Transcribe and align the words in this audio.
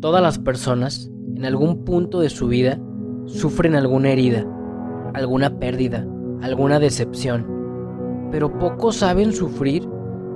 Todas 0.00 0.22
las 0.22 0.38
personas, 0.38 1.10
en 1.34 1.44
algún 1.44 1.84
punto 1.84 2.20
de 2.20 2.30
su 2.30 2.46
vida, 2.46 2.78
sufren 3.26 3.74
alguna 3.74 4.10
herida, 4.10 4.46
alguna 5.12 5.58
pérdida, 5.58 6.06
alguna 6.40 6.78
decepción, 6.78 8.28
pero 8.30 8.56
pocos 8.60 8.94
saben 8.94 9.32
sufrir 9.32 9.88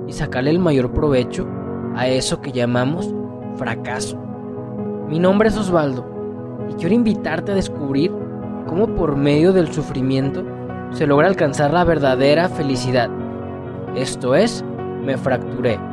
y 0.05 0.11
sacarle 0.11 0.49
el 0.49 0.59
mayor 0.59 0.91
provecho 0.91 1.47
a 1.95 2.09
eso 2.09 2.41
que 2.41 2.51
llamamos 2.51 3.15
fracaso. 3.55 4.21
Mi 5.07 5.17
nombre 5.17 5.47
es 5.47 5.57
Osvaldo 5.57 6.05
y 6.69 6.73
quiero 6.73 6.95
invitarte 6.95 7.53
a 7.53 7.55
descubrir 7.55 8.11
cómo 8.67 8.87
por 8.95 9.15
medio 9.15 9.53
del 9.53 9.71
sufrimiento 9.71 10.43
se 10.91 11.07
logra 11.07 11.29
alcanzar 11.29 11.71
la 11.71 11.85
verdadera 11.85 12.49
felicidad. 12.49 13.09
Esto 13.95 14.35
es, 14.35 14.61
me 15.05 15.17
fracturé. 15.17 15.92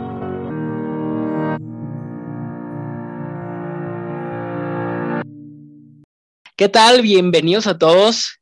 ¿Qué 6.60 6.68
tal? 6.68 7.00
Bienvenidos 7.00 7.66
a 7.66 7.78
todos. 7.78 8.38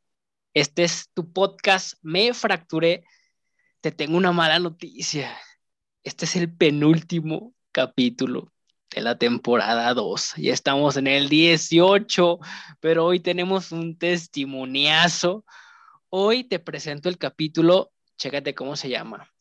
Este 0.53 0.83
es 0.83 1.09
tu 1.15 1.33
podcast 1.33 1.95
Me 2.03 2.35
Fracturé. 2.35 3.05
Te 3.81 3.93
tengo 3.93 4.17
una 4.17 4.33
mala 4.33 4.59
noticia. 4.59 5.39
Este 6.03 6.25
es 6.25 6.35
el 6.35 6.53
penúltimo 6.53 7.55
capítulo 7.71 8.53
de 8.93 9.03
la 9.03 9.17
temporada 9.19 9.95
2. 9.95 10.35
Ya 10.39 10.53
estamos 10.53 10.97
en 10.97 11.07
el 11.07 11.29
18, 11.29 12.41
pero 12.81 13.05
hoy 13.05 13.21
tenemos 13.21 13.71
un 13.71 13.97
testimoniazo. 13.97 15.45
Hoy 16.09 16.43
te 16.43 16.59
presento 16.59 17.09
el 17.09 17.19
capítulo, 17.19 17.93
chécate 18.17 18.53
cómo 18.53 18.75
se 18.75 18.89
llama. 18.89 19.33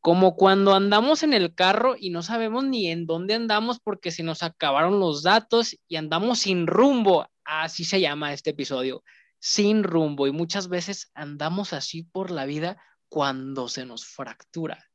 Como 0.00 0.34
cuando 0.34 0.74
andamos 0.74 1.22
en 1.22 1.34
el 1.34 1.54
carro 1.54 1.94
y 1.96 2.10
no 2.10 2.24
sabemos 2.24 2.64
ni 2.64 2.88
en 2.88 3.06
dónde 3.06 3.34
andamos 3.34 3.78
porque 3.78 4.10
se 4.10 4.24
nos 4.24 4.42
acabaron 4.42 4.98
los 4.98 5.22
datos 5.22 5.76
y 5.86 5.94
andamos 5.94 6.40
sin 6.40 6.66
rumbo 6.66 7.28
así 7.44 7.84
se 7.84 8.00
llama 8.00 8.32
este 8.32 8.50
episodio, 8.50 9.02
sin 9.38 9.82
rumbo. 9.82 10.26
Y 10.26 10.32
muchas 10.32 10.68
veces 10.68 11.10
andamos 11.14 11.72
así 11.72 12.02
por 12.02 12.30
la 12.30 12.46
vida 12.46 12.82
cuando 13.08 13.68
se 13.68 13.84
nos 13.84 14.06
fractura. 14.06 14.88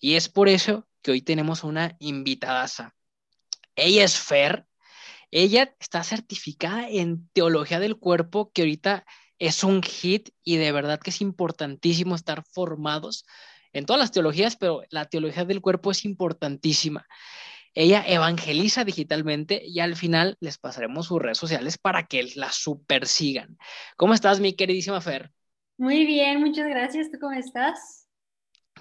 Y 0.00 0.14
es 0.14 0.28
por 0.28 0.48
eso 0.48 0.88
que 1.02 1.12
hoy 1.12 1.22
tenemos 1.22 1.64
una 1.64 1.96
invitadaza. 2.00 2.94
Ella 3.76 4.04
es 4.04 4.18
Fer. 4.18 4.66
Ella 5.30 5.74
está 5.78 6.02
certificada 6.02 6.88
en 6.88 7.28
teología 7.32 7.78
del 7.78 7.96
cuerpo, 7.96 8.50
que 8.52 8.62
ahorita 8.62 9.04
es 9.38 9.62
un 9.62 9.82
hit 9.82 10.30
y 10.42 10.56
de 10.56 10.72
verdad 10.72 11.00
que 11.00 11.10
es 11.10 11.20
importantísimo 11.20 12.14
estar 12.14 12.44
formados 12.44 13.24
en 13.72 13.86
todas 13.86 14.00
las 14.00 14.10
teologías, 14.10 14.56
pero 14.56 14.82
la 14.90 15.04
teología 15.04 15.44
del 15.44 15.60
cuerpo 15.60 15.90
es 15.92 16.04
importantísima. 16.04 17.06
Ella 17.74 18.04
evangeliza 18.06 18.84
digitalmente 18.84 19.62
y 19.64 19.80
al 19.80 19.96
final 19.96 20.36
les 20.40 20.58
pasaremos 20.58 21.06
sus 21.06 21.20
redes 21.22 21.38
sociales 21.38 21.78
para 21.78 22.06
que 22.06 22.24
la 22.36 22.52
super 22.52 23.06
sigan. 23.06 23.58
¿Cómo 23.96 24.14
estás, 24.14 24.40
mi 24.40 24.54
queridísima 24.54 25.00
Fer? 25.00 25.30
Muy 25.78 26.06
bien, 26.06 26.38
muchas 26.40 26.68
gracias. 26.68 27.10
¿Tú 27.10 27.18
cómo 27.18 27.32
estás? 27.32 28.06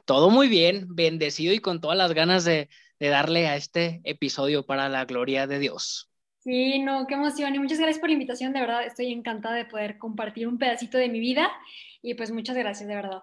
Todo 0.05 0.29
muy 0.29 0.47
bien, 0.49 0.87
bendecido 0.95 1.53
y 1.53 1.59
con 1.59 1.79
todas 1.81 1.97
las 1.97 2.13
ganas 2.13 2.43
de, 2.43 2.69
de 2.99 3.07
darle 3.09 3.47
a 3.47 3.55
este 3.55 4.01
episodio 4.03 4.65
para 4.65 4.89
la 4.89 5.05
gloria 5.05 5.47
de 5.47 5.59
Dios. 5.59 6.09
Sí, 6.39 6.79
no, 6.79 7.05
qué 7.07 7.13
emoción 7.15 7.53
y 7.55 7.59
muchas 7.59 7.79
gracias 7.79 7.99
por 7.99 8.09
la 8.09 8.13
invitación, 8.13 8.53
de 8.53 8.61
verdad 8.61 8.85
estoy 8.85 9.11
encantada 9.11 9.55
de 9.55 9.65
poder 9.65 9.97
compartir 9.97 10.47
un 10.47 10.57
pedacito 10.57 10.97
de 10.97 11.09
mi 11.09 11.19
vida 11.19 11.49
y 12.01 12.13
pues 12.15 12.31
muchas 12.31 12.55
gracias, 12.57 12.87
de 12.87 12.95
verdad. 12.95 13.21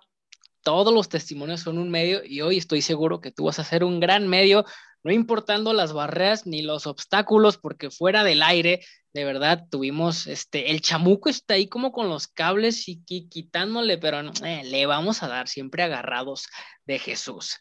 Todos 0.67 0.93
los 0.93 1.09
testimonios 1.09 1.61
son 1.61 1.79
un 1.79 1.91
medio 1.91 2.25
y 2.25 2.41
hoy 2.41 2.57
estoy 2.59 2.83
seguro 2.83 3.21
que 3.21 3.31
tú 3.31 3.45
vas 3.45 3.61
a 3.61 3.65
ser 3.65 3.85
un 3.85 4.01
gran 4.01 4.27
medio 4.27 4.65
no 5.05 5.13
importando 5.13 5.73
las 5.73 5.93
barreras 5.93 6.45
ni 6.45 6.63
los 6.63 6.89
obstáculos, 6.89 7.57
porque 7.57 7.93
fuera 7.93 8.25
del 8.25 8.43
aire, 8.43 8.85
de 9.13 9.25
verdad, 9.25 9.69
tuvimos, 9.71 10.27
este, 10.27 10.73
el 10.73 10.81
chamuco 10.81 11.29
está 11.29 11.55
ahí 11.55 11.69
como 11.69 11.93
con 11.93 12.09
los 12.09 12.27
cables 12.27 12.89
y 12.89 13.05
quitándole, 13.05 13.97
pero 13.99 14.33
eh, 14.43 14.65
le 14.65 14.87
vamos 14.87 15.23
a 15.23 15.29
dar 15.29 15.47
siempre 15.47 15.85
agarrados 15.85 16.49
de 16.85 16.99
Jesús. 16.99 17.61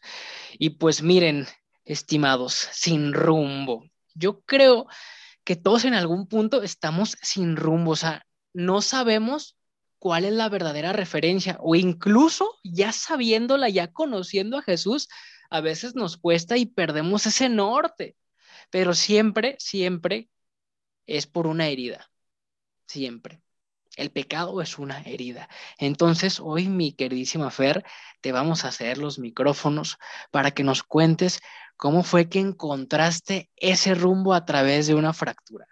Y 0.58 0.70
pues 0.70 1.00
miren, 1.00 1.46
estimados, 1.84 2.54
sin 2.72 3.12
rumbo. 3.12 3.84
Yo 4.14 4.40
creo 4.40 4.88
que 5.44 5.54
todos 5.54 5.84
en 5.84 5.94
algún 5.94 6.26
punto 6.26 6.64
estamos 6.64 7.16
sin 7.22 7.54
rumbo, 7.54 7.92
o 7.92 7.96
sea, 7.96 8.26
no 8.52 8.82
sabemos 8.82 9.55
cuál 9.98 10.24
es 10.24 10.32
la 10.32 10.48
verdadera 10.48 10.92
referencia 10.92 11.56
o 11.60 11.74
incluso 11.74 12.58
ya 12.62 12.92
sabiéndola, 12.92 13.68
ya 13.68 13.92
conociendo 13.92 14.58
a 14.58 14.62
Jesús, 14.62 15.08
a 15.50 15.60
veces 15.60 15.94
nos 15.94 16.16
cuesta 16.16 16.56
y 16.56 16.66
perdemos 16.66 17.26
ese 17.26 17.48
norte, 17.48 18.16
pero 18.70 18.94
siempre, 18.94 19.56
siempre 19.58 20.28
es 21.06 21.26
por 21.26 21.46
una 21.46 21.68
herida, 21.68 22.10
siempre. 22.86 23.40
El 23.96 24.10
pecado 24.10 24.60
es 24.60 24.78
una 24.78 25.00
herida. 25.00 25.48
Entonces, 25.78 26.38
hoy, 26.38 26.68
mi 26.68 26.92
queridísima 26.92 27.50
Fer, 27.50 27.82
te 28.20 28.30
vamos 28.30 28.64
a 28.64 28.68
hacer 28.68 28.98
los 28.98 29.18
micrófonos 29.18 29.96
para 30.30 30.50
que 30.50 30.62
nos 30.62 30.82
cuentes 30.82 31.40
cómo 31.76 32.02
fue 32.02 32.28
que 32.28 32.40
encontraste 32.40 33.50
ese 33.56 33.94
rumbo 33.94 34.34
a 34.34 34.44
través 34.44 34.86
de 34.86 34.94
una 34.94 35.14
fractura. 35.14 35.66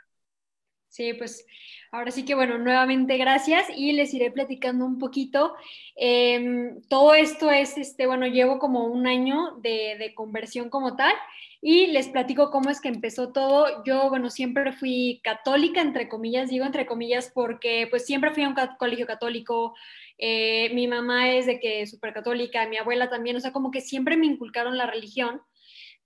Sí, 0.88 1.12
pues 1.12 1.44
Ahora 1.94 2.10
sí 2.10 2.24
que 2.24 2.34
bueno, 2.34 2.58
nuevamente 2.58 3.16
gracias 3.18 3.68
y 3.76 3.92
les 3.92 4.12
iré 4.14 4.32
platicando 4.32 4.84
un 4.84 4.98
poquito. 4.98 5.54
Em, 5.94 6.82
todo 6.88 7.14
esto 7.14 7.52
es, 7.52 7.78
este, 7.78 8.08
bueno, 8.08 8.26
llevo 8.26 8.58
como 8.58 8.86
un 8.86 9.06
año 9.06 9.52
de, 9.62 9.94
de, 9.96 10.12
conversión 10.12 10.70
como 10.70 10.96
tal 10.96 11.14
y 11.62 11.86
les 11.86 12.08
platico 12.08 12.50
cómo 12.50 12.68
es 12.68 12.80
que 12.80 12.88
empezó 12.88 13.32
todo. 13.32 13.84
Yo, 13.84 14.10
bueno, 14.10 14.28
siempre 14.28 14.72
fui 14.72 15.20
católica, 15.22 15.80
entre 15.80 16.08
comillas, 16.08 16.50
digo 16.50 16.64
entre 16.64 16.84
comillas, 16.84 17.30
porque 17.32 17.86
pues 17.88 18.04
siempre 18.04 18.32
fui 18.32 18.42
a 18.42 18.48
un 18.48 18.56
colegio 18.76 19.06
católico. 19.06 19.74
Eh, 20.18 20.70
mi 20.74 20.88
mamá 20.88 21.30
es 21.30 21.46
de 21.46 21.60
que 21.60 21.86
súper 21.86 22.12
católica, 22.12 22.66
mi 22.66 22.76
abuela 22.76 23.08
también, 23.08 23.36
o 23.36 23.40
sea, 23.40 23.52
como 23.52 23.70
que 23.70 23.80
siempre 23.80 24.16
me 24.16 24.26
inculcaron 24.26 24.76
la 24.76 24.86
religión, 24.86 25.42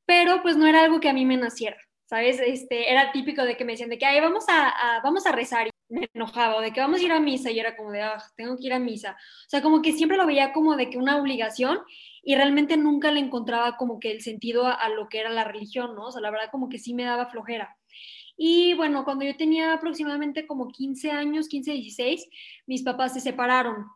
pero 0.04 0.42
pues 0.42 0.58
no 0.58 0.66
era 0.66 0.82
algo 0.84 1.00
que 1.00 1.08
a 1.08 1.14
mí 1.14 1.24
me 1.24 1.38
naciera. 1.38 1.78
¿sabes? 2.08 2.40
Este, 2.40 2.90
era 2.90 3.12
típico 3.12 3.44
de 3.44 3.56
que 3.56 3.64
me 3.64 3.72
decían 3.72 3.90
de 3.90 3.98
que, 3.98 4.06
ay, 4.06 4.20
vamos 4.20 4.44
a, 4.48 5.00
vamos 5.04 5.26
a 5.26 5.32
rezar 5.32 5.68
me 5.88 6.08
enojaba, 6.12 6.60
de 6.60 6.72
que 6.72 6.80
vamos 6.80 7.00
a 7.00 7.04
ir 7.04 7.12
a 7.12 7.20
misa 7.20 7.50
y 7.50 7.58
era 7.58 7.76
como 7.76 7.90
de, 7.90 8.02
ah, 8.02 8.22
tengo 8.36 8.56
que 8.56 8.66
ir 8.66 8.72
a 8.72 8.78
misa. 8.78 9.12
O 9.46 9.48
sea, 9.48 9.62
como 9.62 9.82
que 9.82 9.92
siempre 9.92 10.16
lo 10.16 10.26
veía 10.26 10.52
como 10.52 10.76
de 10.76 10.90
que 10.90 10.98
una 10.98 11.16
obligación 11.16 11.80
y 12.22 12.34
realmente 12.34 12.76
nunca 12.76 13.10
le 13.10 13.20
encontraba 13.20 13.76
como 13.76 13.98
que 13.98 14.10
el 14.10 14.20
sentido 14.20 14.66
a, 14.66 14.88
lo 14.90 15.08
que 15.08 15.20
era 15.20 15.30
la 15.30 15.44
religión, 15.44 15.94
¿no? 15.94 16.06
O 16.06 16.12
sea, 16.12 16.20
la 16.20 16.30
verdad 16.30 16.50
como 16.50 16.68
que 16.68 16.78
sí 16.78 16.94
me 16.94 17.04
daba 17.04 17.26
flojera. 17.26 17.76
Y 18.36 18.74
bueno, 18.74 19.04
cuando 19.04 19.24
yo 19.24 19.36
tenía 19.36 19.72
aproximadamente 19.72 20.46
como 20.46 20.68
15 20.68 21.10
años, 21.10 21.48
15, 21.48 21.72
16, 21.72 22.28
mis 22.66 22.82
papás 22.82 23.14
se 23.14 23.20
separaron. 23.20 23.86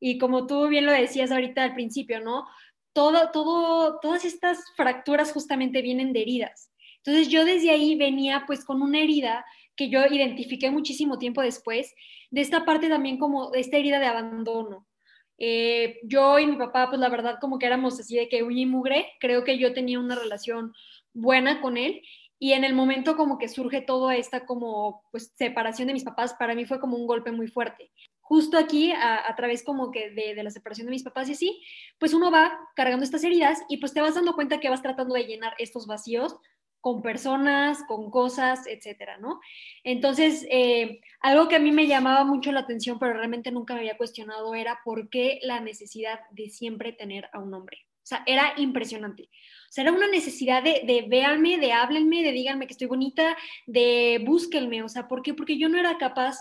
Y 0.00 0.18
como 0.18 0.46
tú 0.46 0.66
bien 0.68 0.86
lo 0.86 0.92
decías 0.92 1.30
ahorita 1.30 1.62
al 1.62 1.74
principio, 1.74 2.20
¿no? 2.20 2.46
Todo, 2.92 3.30
todo, 3.30 4.00
todas 4.00 4.24
estas 4.24 4.58
fracturas 4.76 5.32
justamente 5.32 5.82
vienen 5.82 6.12
de 6.12 6.22
heridas. 6.22 6.72
Entonces 7.04 7.28
yo 7.28 7.44
desde 7.44 7.70
ahí 7.70 7.96
venía 7.96 8.44
pues 8.46 8.64
con 8.64 8.80
una 8.80 9.00
herida 9.00 9.44
que 9.76 9.88
yo 9.88 10.04
identifiqué 10.06 10.70
muchísimo 10.70 11.18
tiempo 11.18 11.42
después, 11.42 11.94
de 12.30 12.40
esta 12.40 12.64
parte 12.64 12.88
también 12.88 13.18
como 13.18 13.50
de 13.50 13.60
esta 13.60 13.76
herida 13.76 13.98
de 13.98 14.06
abandono. 14.06 14.86
Eh, 15.38 15.98
yo 16.04 16.38
y 16.38 16.46
mi 16.46 16.56
papá, 16.56 16.88
pues 16.88 17.00
la 17.00 17.08
verdad 17.08 17.38
como 17.40 17.58
que 17.58 17.66
éramos 17.66 17.98
así 17.98 18.16
de 18.16 18.28
que 18.28 18.42
uy 18.42 18.62
y 18.62 18.66
mugre, 18.66 19.08
creo 19.18 19.44
que 19.44 19.58
yo 19.58 19.72
tenía 19.72 19.98
una 19.98 20.14
relación 20.14 20.72
buena 21.14 21.60
con 21.60 21.76
él 21.76 22.02
y 22.38 22.52
en 22.52 22.64
el 22.64 22.74
momento 22.74 23.16
como 23.16 23.38
que 23.38 23.48
surge 23.48 23.80
toda 23.80 24.16
esta 24.16 24.46
como 24.46 25.04
pues 25.10 25.32
separación 25.36 25.88
de 25.88 25.94
mis 25.94 26.04
papás, 26.04 26.34
para 26.34 26.54
mí 26.54 26.64
fue 26.64 26.80
como 26.80 26.96
un 26.96 27.06
golpe 27.06 27.30
muy 27.30 27.46
fuerte. 27.46 27.92
Justo 28.20 28.56
aquí, 28.56 28.92
a, 28.92 29.32
través 29.36 29.62
como 29.62 29.90
que 29.90 30.10
de, 30.10 30.34
de, 30.34 30.42
la 30.42 30.50
separación 30.50 30.86
de 30.86 30.92
mis 30.92 31.02
papás 31.02 31.28
y 31.28 31.32
así, 31.32 31.62
pues 31.98 32.14
uno 32.14 32.30
va 32.30 32.58
cargando 32.74 33.04
estas 33.04 33.22
heridas 33.24 33.62
y 33.68 33.76
pues 33.76 33.92
te 33.92 34.00
vas 34.00 34.14
dando 34.14 34.34
cuenta 34.34 34.58
que 34.58 34.70
vas 34.70 34.82
tratando 34.82 35.14
de 35.14 35.24
llenar 35.24 35.54
estos 35.58 35.86
vacíos 35.86 36.36
con 36.82 37.00
personas, 37.00 37.84
con 37.86 38.10
cosas, 38.10 38.66
etcétera, 38.66 39.16
¿no? 39.16 39.40
Entonces, 39.84 40.44
eh, 40.50 41.00
algo 41.20 41.46
que 41.46 41.54
a 41.56 41.60
mí 41.60 41.70
me 41.70 41.86
llamaba 41.86 42.24
mucho 42.24 42.50
la 42.50 42.60
atención, 42.60 42.98
pero 42.98 43.14
realmente 43.14 43.52
nunca 43.52 43.72
me 43.72 43.80
había 43.80 43.96
cuestionado, 43.96 44.54
era 44.56 44.80
por 44.84 45.08
qué 45.08 45.38
la 45.42 45.60
necesidad 45.60 46.18
de 46.32 46.50
siempre 46.50 46.92
tener 46.92 47.30
a 47.32 47.38
un 47.38 47.54
hombre. 47.54 47.86
O 48.02 48.06
sea, 48.06 48.24
era 48.26 48.54
impresionante. 48.56 49.22
O 49.22 49.72
sea, 49.72 49.84
era 49.84 49.92
una 49.92 50.08
necesidad 50.08 50.60
de, 50.60 50.82
de 50.84 51.06
véanme, 51.08 51.56
de 51.58 51.72
háblenme, 51.72 52.24
de 52.24 52.32
díganme 52.32 52.66
que 52.66 52.72
estoy 52.72 52.88
bonita, 52.88 53.36
de 53.66 54.20
búsquenme. 54.26 54.82
O 54.82 54.88
sea, 54.88 55.06
¿por 55.06 55.22
qué? 55.22 55.34
Porque 55.34 55.56
yo 55.56 55.68
no 55.68 55.78
era 55.78 55.96
capaz 55.98 56.36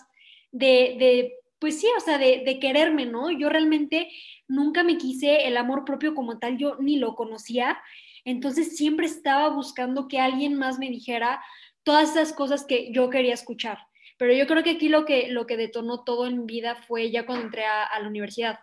de, 0.52 0.96
de 0.98 1.36
pues 1.60 1.80
sí, 1.80 1.88
o 1.96 2.00
sea, 2.00 2.18
de, 2.18 2.42
de, 2.44 2.60
quererme, 2.60 3.06
¿no? 3.06 3.30
Yo 3.30 3.48
realmente 3.48 4.10
nunca 4.48 4.82
me 4.82 4.98
quise 4.98 5.46
el 5.48 5.56
amor 5.56 5.86
propio 5.86 6.16
como 6.16 6.40
tal, 6.40 6.58
yo 6.58 6.78
ni 6.80 6.98
lo 6.98 7.14
conocía 7.14 7.80
entonces 8.26 8.78
siempre 8.78 9.06
estaba 9.06 9.50
buscando 9.50 10.08
que 10.08 10.20
alguien 10.20 10.56
más 10.56 10.80
me 10.80 10.90
dijera 10.90 11.42
todas 11.84 12.12
esas 12.12 12.34
cosas 12.34 12.66
que 12.66 12.92
yo 12.92 13.10
quería 13.10 13.34
escuchar. 13.34 13.80
Pero 14.18 14.34
yo 14.34 14.46
creo 14.46 14.64
que 14.64 14.72
aquí 14.72 14.88
lo 14.88 15.06
que, 15.06 15.30
lo 15.30 15.48
que 15.48 15.58
detonó 15.58 16.04
todo 16.04 16.28
en 16.28 16.40
mi 16.40 16.46
vida 16.46 16.76
fue 16.76 17.10
ya 17.10 17.26
cuando 17.26 17.46
entré 17.46 17.66
a, 17.66 18.00
la 18.00 18.08
universidad. 18.08 18.60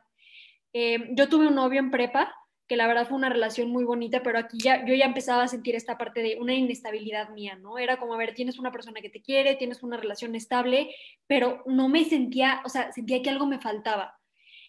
Eh, 0.73 1.09
yo 1.13 1.29
tuve 1.29 1.49
un 1.49 1.57
novio 1.57 1.81
en 1.81 1.91
prepa 1.91 2.35
que 2.69 2.77
la 2.77 2.87
verdad 2.87 3.09
fue 3.09 3.17
una 3.17 3.31
relación 3.31 3.71
muy 3.71 3.83
bonita, 3.83 4.23
pero 4.23 4.39
aquí 4.39 4.59
ya 4.61 4.85
yo 4.85 4.95
ya 4.95 5.07
empezaba 5.07 5.43
a 5.43 5.49
sentir 5.49 5.75
esta 5.75 5.97
parte 5.97 6.21
de 6.21 6.37
una 6.39 6.55
inestabilidad 6.55 7.31
mía, 7.31 7.57
¿no? 7.57 7.79
Era 7.79 7.97
como, 7.97 8.13
a 8.13 8.19
ver, 8.19 8.35
tienes 8.35 8.59
una 8.59 8.71
persona 8.71 9.01
que 9.01 9.09
te 9.09 9.23
quiere, 9.23 9.57
tienes 9.57 9.83
una 9.83 9.97
relación 9.97 10.35
estable, 10.35 10.95
pero 11.27 11.63
no 11.67 11.89
me 11.89 12.05
sentía, 12.05 12.61
o 12.67 12.69
sea, 12.69 12.93
sentía 12.93 13.23
que 13.23 13.31
algo 13.31 13.47
me 13.47 13.59
faltaba. 13.59 14.19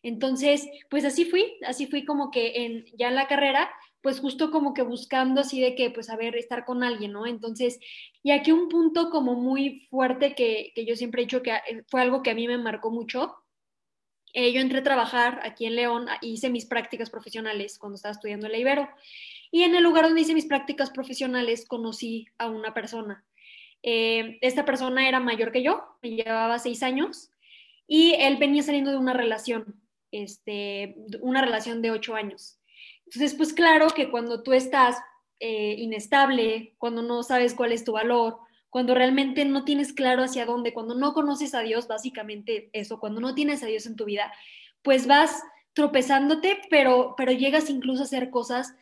Entonces, 0.02 0.68
pues 0.90 1.04
así 1.04 1.26
fui, 1.26 1.58
así 1.68 1.88
fui 1.88 2.06
como 2.06 2.32
que 2.32 2.64
en, 2.64 2.86
ya 2.98 3.10
en 3.10 3.16
la 3.16 3.28
carrera, 3.28 3.70
pues 4.02 4.20
justo 4.20 4.52
como 4.52 4.74
que 4.74 4.82
buscando 4.82 5.42
así 5.42 5.62
de 5.62 5.76
que, 5.76 5.90
pues 5.92 6.10
a 6.10 6.16
ver, 6.16 6.36
estar 6.36 6.66
con 6.66 6.84
alguien, 6.84 7.12
¿no? 7.12 7.26
Entonces, 7.26 7.80
y 8.24 8.32
aquí 8.32 8.52
un 8.52 8.70
punto 8.70 9.10
como 9.10 9.36
muy 9.36 9.88
fuerte 9.90 10.36
que, 10.36 10.72
que 10.76 10.86
yo 10.86 10.96
siempre 10.96 11.22
he 11.22 11.26
dicho 11.26 11.44
que 11.44 11.54
fue 11.90 12.02
algo 12.02 12.24
que 12.24 12.32
a 12.32 12.36
mí 12.36 12.48
me 12.48 12.58
marcó 12.58 12.92
mucho, 12.92 13.36
eh, 14.34 14.52
yo 14.54 14.62
entré 14.62 14.80
a 14.80 14.84
trabajar 14.84 15.40
aquí 15.44 15.66
en 15.66 15.76
León, 15.76 16.08
hice 16.22 16.50
mis 16.50 16.66
prácticas 16.66 17.10
profesionales 17.10 17.80
cuando 17.80 17.96
estaba 17.96 18.12
estudiando 18.14 18.46
en 18.46 18.52
la 18.52 18.58
Ibero. 18.60 18.90
Y 19.52 19.64
en 19.64 19.76
el 19.76 19.84
lugar 19.84 20.06
donde 20.06 20.22
hice 20.22 20.36
mis 20.36 20.46
prácticas 20.46 20.92
profesionales 20.92 21.66
conocí 21.68 22.28
a 22.38 22.50
una 22.50 22.74
persona. 22.74 23.26
Eh, 23.82 24.38
esta 24.42 24.66
persona 24.66 25.08
era 25.08 25.20
mayor 25.20 25.52
que 25.52 25.64
yo, 25.64 25.84
me 26.02 26.12
llevaba 26.12 26.60
seis 26.60 26.84
años, 26.84 27.32
y 27.88 28.14
él 28.14 28.38
venía 28.38 28.62
saliendo 28.62 28.92
de 28.92 28.98
una 28.98 29.14
relación, 29.14 29.82
este, 30.12 30.96
una 31.22 31.42
relación 31.42 31.82
de 31.82 31.92
ocho 31.92 32.14
años. 32.14 32.59
Entonces, 33.12 33.34
pues 33.34 33.54
claro 33.54 33.88
que 33.90 34.12
cuando 34.12 34.44
tú 34.44 34.54
estás 34.54 34.98
eh, 35.40 35.76
inestable, 35.80 36.76
cuando 36.78 37.02
no 37.02 37.24
sabes 37.24 37.56
cuál 37.56 37.72
es 37.72 37.84
tu 37.84 37.94
valor, 37.94 38.38
cuando 38.70 38.94
realmente 38.94 39.46
no 39.46 39.66
tienes 39.66 39.94
claro 39.94 40.22
hacia 40.22 40.46
dónde, 40.46 40.74
cuando 40.74 40.94
no 40.94 41.14
conoces 41.14 41.56
a 41.56 41.62
Dios, 41.62 41.88
básicamente 41.88 42.70
eso, 42.72 43.00
cuando 43.00 43.20
no 43.20 43.34
tienes 43.34 43.64
a 43.64 43.66
Dios 43.66 43.88
en 43.88 43.96
tu 43.96 44.06
vida, 44.06 44.32
pues 44.84 45.08
vas 45.08 45.42
tropezándote, 45.74 46.60
pero, 46.70 47.16
pero 47.18 47.32
llegas 47.32 47.72
incluso 47.72 48.04
a 48.04 48.06
hacer 48.06 48.30
cosas 48.30 48.76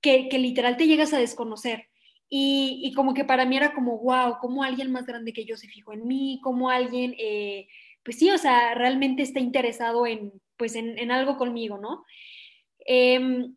que, 0.00 0.30
que 0.30 0.38
literal 0.38 0.78
te 0.78 0.86
llegas 0.86 1.12
a 1.12 1.18
desconocer. 1.18 1.88
Y, 2.30 2.80
y, 2.82 2.94
como 2.94 3.12
que 3.12 3.24
para 3.24 3.44
mí 3.44 3.56
era 3.56 3.74
como, 3.74 3.98
wow, 3.98 4.38
como 4.40 4.62
alguien 4.62 4.90
más 4.92 5.04
grande 5.04 5.34
que 5.34 5.44
yo 5.44 5.58
se 5.58 5.68
fijó 5.68 5.92
en 5.92 6.06
mí, 6.06 6.40
como 6.42 6.70
alguien, 6.70 7.14
eh, 7.18 7.68
pues 8.02 8.18
sí, 8.18 8.30
o 8.30 8.38
sea, 8.38 8.74
realmente 8.74 9.22
está 9.22 9.40
interesado 9.40 10.06
en, 10.06 10.32
pues 10.56 10.74
en, 10.74 10.98
en 10.98 11.10
algo 11.10 11.36
conmigo, 11.36 11.78
¿no? 11.78 12.04
Eh, 12.86 13.48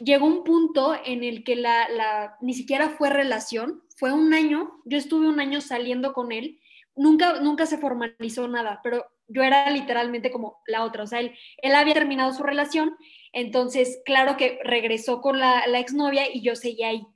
llegó 0.00 0.26
un 0.26 0.44
punto 0.44 0.94
en 1.04 1.24
el 1.24 1.44
que 1.44 1.56
la, 1.56 2.36
ni 2.40 2.54
siquiera 2.54 2.90
fue 2.90 3.10
relación, 3.10 3.82
fue 3.96 4.12
un 4.12 4.34
año, 4.34 4.80
yo 4.84 4.98
estuve 4.98 5.28
un 5.28 5.40
año 5.40 5.60
saliendo 5.60 6.12
con 6.12 6.32
él, 6.32 6.60
nunca, 6.94 7.40
nunca 7.40 7.66
se 7.66 7.78
formalizó 7.78 8.48
nada, 8.48 8.80
pero 8.82 9.04
yo 9.28 9.42
era 9.42 9.70
literalmente 9.70 10.30
como 10.30 10.58
la 10.66 10.84
otra, 10.84 11.02
o 11.02 11.06
sea, 11.06 11.20
él, 11.20 11.34
él 11.58 11.74
había 11.74 11.94
terminado 11.94 12.32
su 12.32 12.42
relación, 12.42 12.96
entonces 13.32 14.00
claro 14.04 14.36
que 14.36 14.58
regresó 14.62 15.20
con 15.20 15.38
la, 15.38 15.66
la 15.66 15.80
exnovia 15.80 16.32
y 16.32 16.42
yo 16.42 16.54
seguía 16.54 16.88
ahí, 16.88 17.06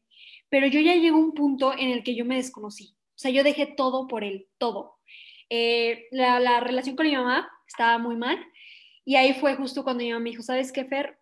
pero 0.49 0.67
yo 0.67 0.81
ya 0.81 0.95
llegó 0.95 1.19
un 1.19 1.35
punto 1.35 1.73
en 1.73 1.91
el 1.91 2.03
que 2.03 2.15
yo 2.15 2.25
me 2.25 2.37
desconocí, 2.37 2.95
o 3.15 3.19
sea, 3.19 3.31
yo 3.31 3.45
dejé 3.45 3.67
todo 3.67 4.09
por 4.09 4.25
él, 4.25 4.49
todo. 4.59 4.97
Eh, 5.53 6.07
la, 6.13 6.39
la 6.39 6.61
relación 6.61 6.95
con 6.95 7.07
mi 7.07 7.17
mamá 7.17 7.51
estaba 7.67 7.99
muy 7.99 8.17
mal 8.17 8.39
y 9.05 9.17
ahí 9.17 9.35
fue 9.35 9.57
justo 9.57 9.83
cuando 9.83 10.05
mi 10.05 10.11
mamá 10.11 10.23
me 10.23 10.31
dijo, 10.31 10.43
¿sabes 10.43 10.71
qué, 10.73 10.85
Fer? 10.85 11.20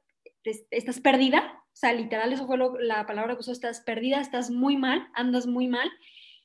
Estás 0.70 1.00
perdida, 1.00 1.62
o 1.72 1.76
sea, 1.76 1.92
literal, 1.92 2.32
eso 2.32 2.46
fue 2.46 2.58
la 2.80 3.06
palabra 3.06 3.34
que 3.34 3.40
usó, 3.40 3.52
estás 3.52 3.80
perdida, 3.80 4.20
estás 4.20 4.50
muy 4.50 4.76
mal, 4.76 5.08
andas 5.14 5.46
muy 5.46 5.68
mal, 5.68 5.90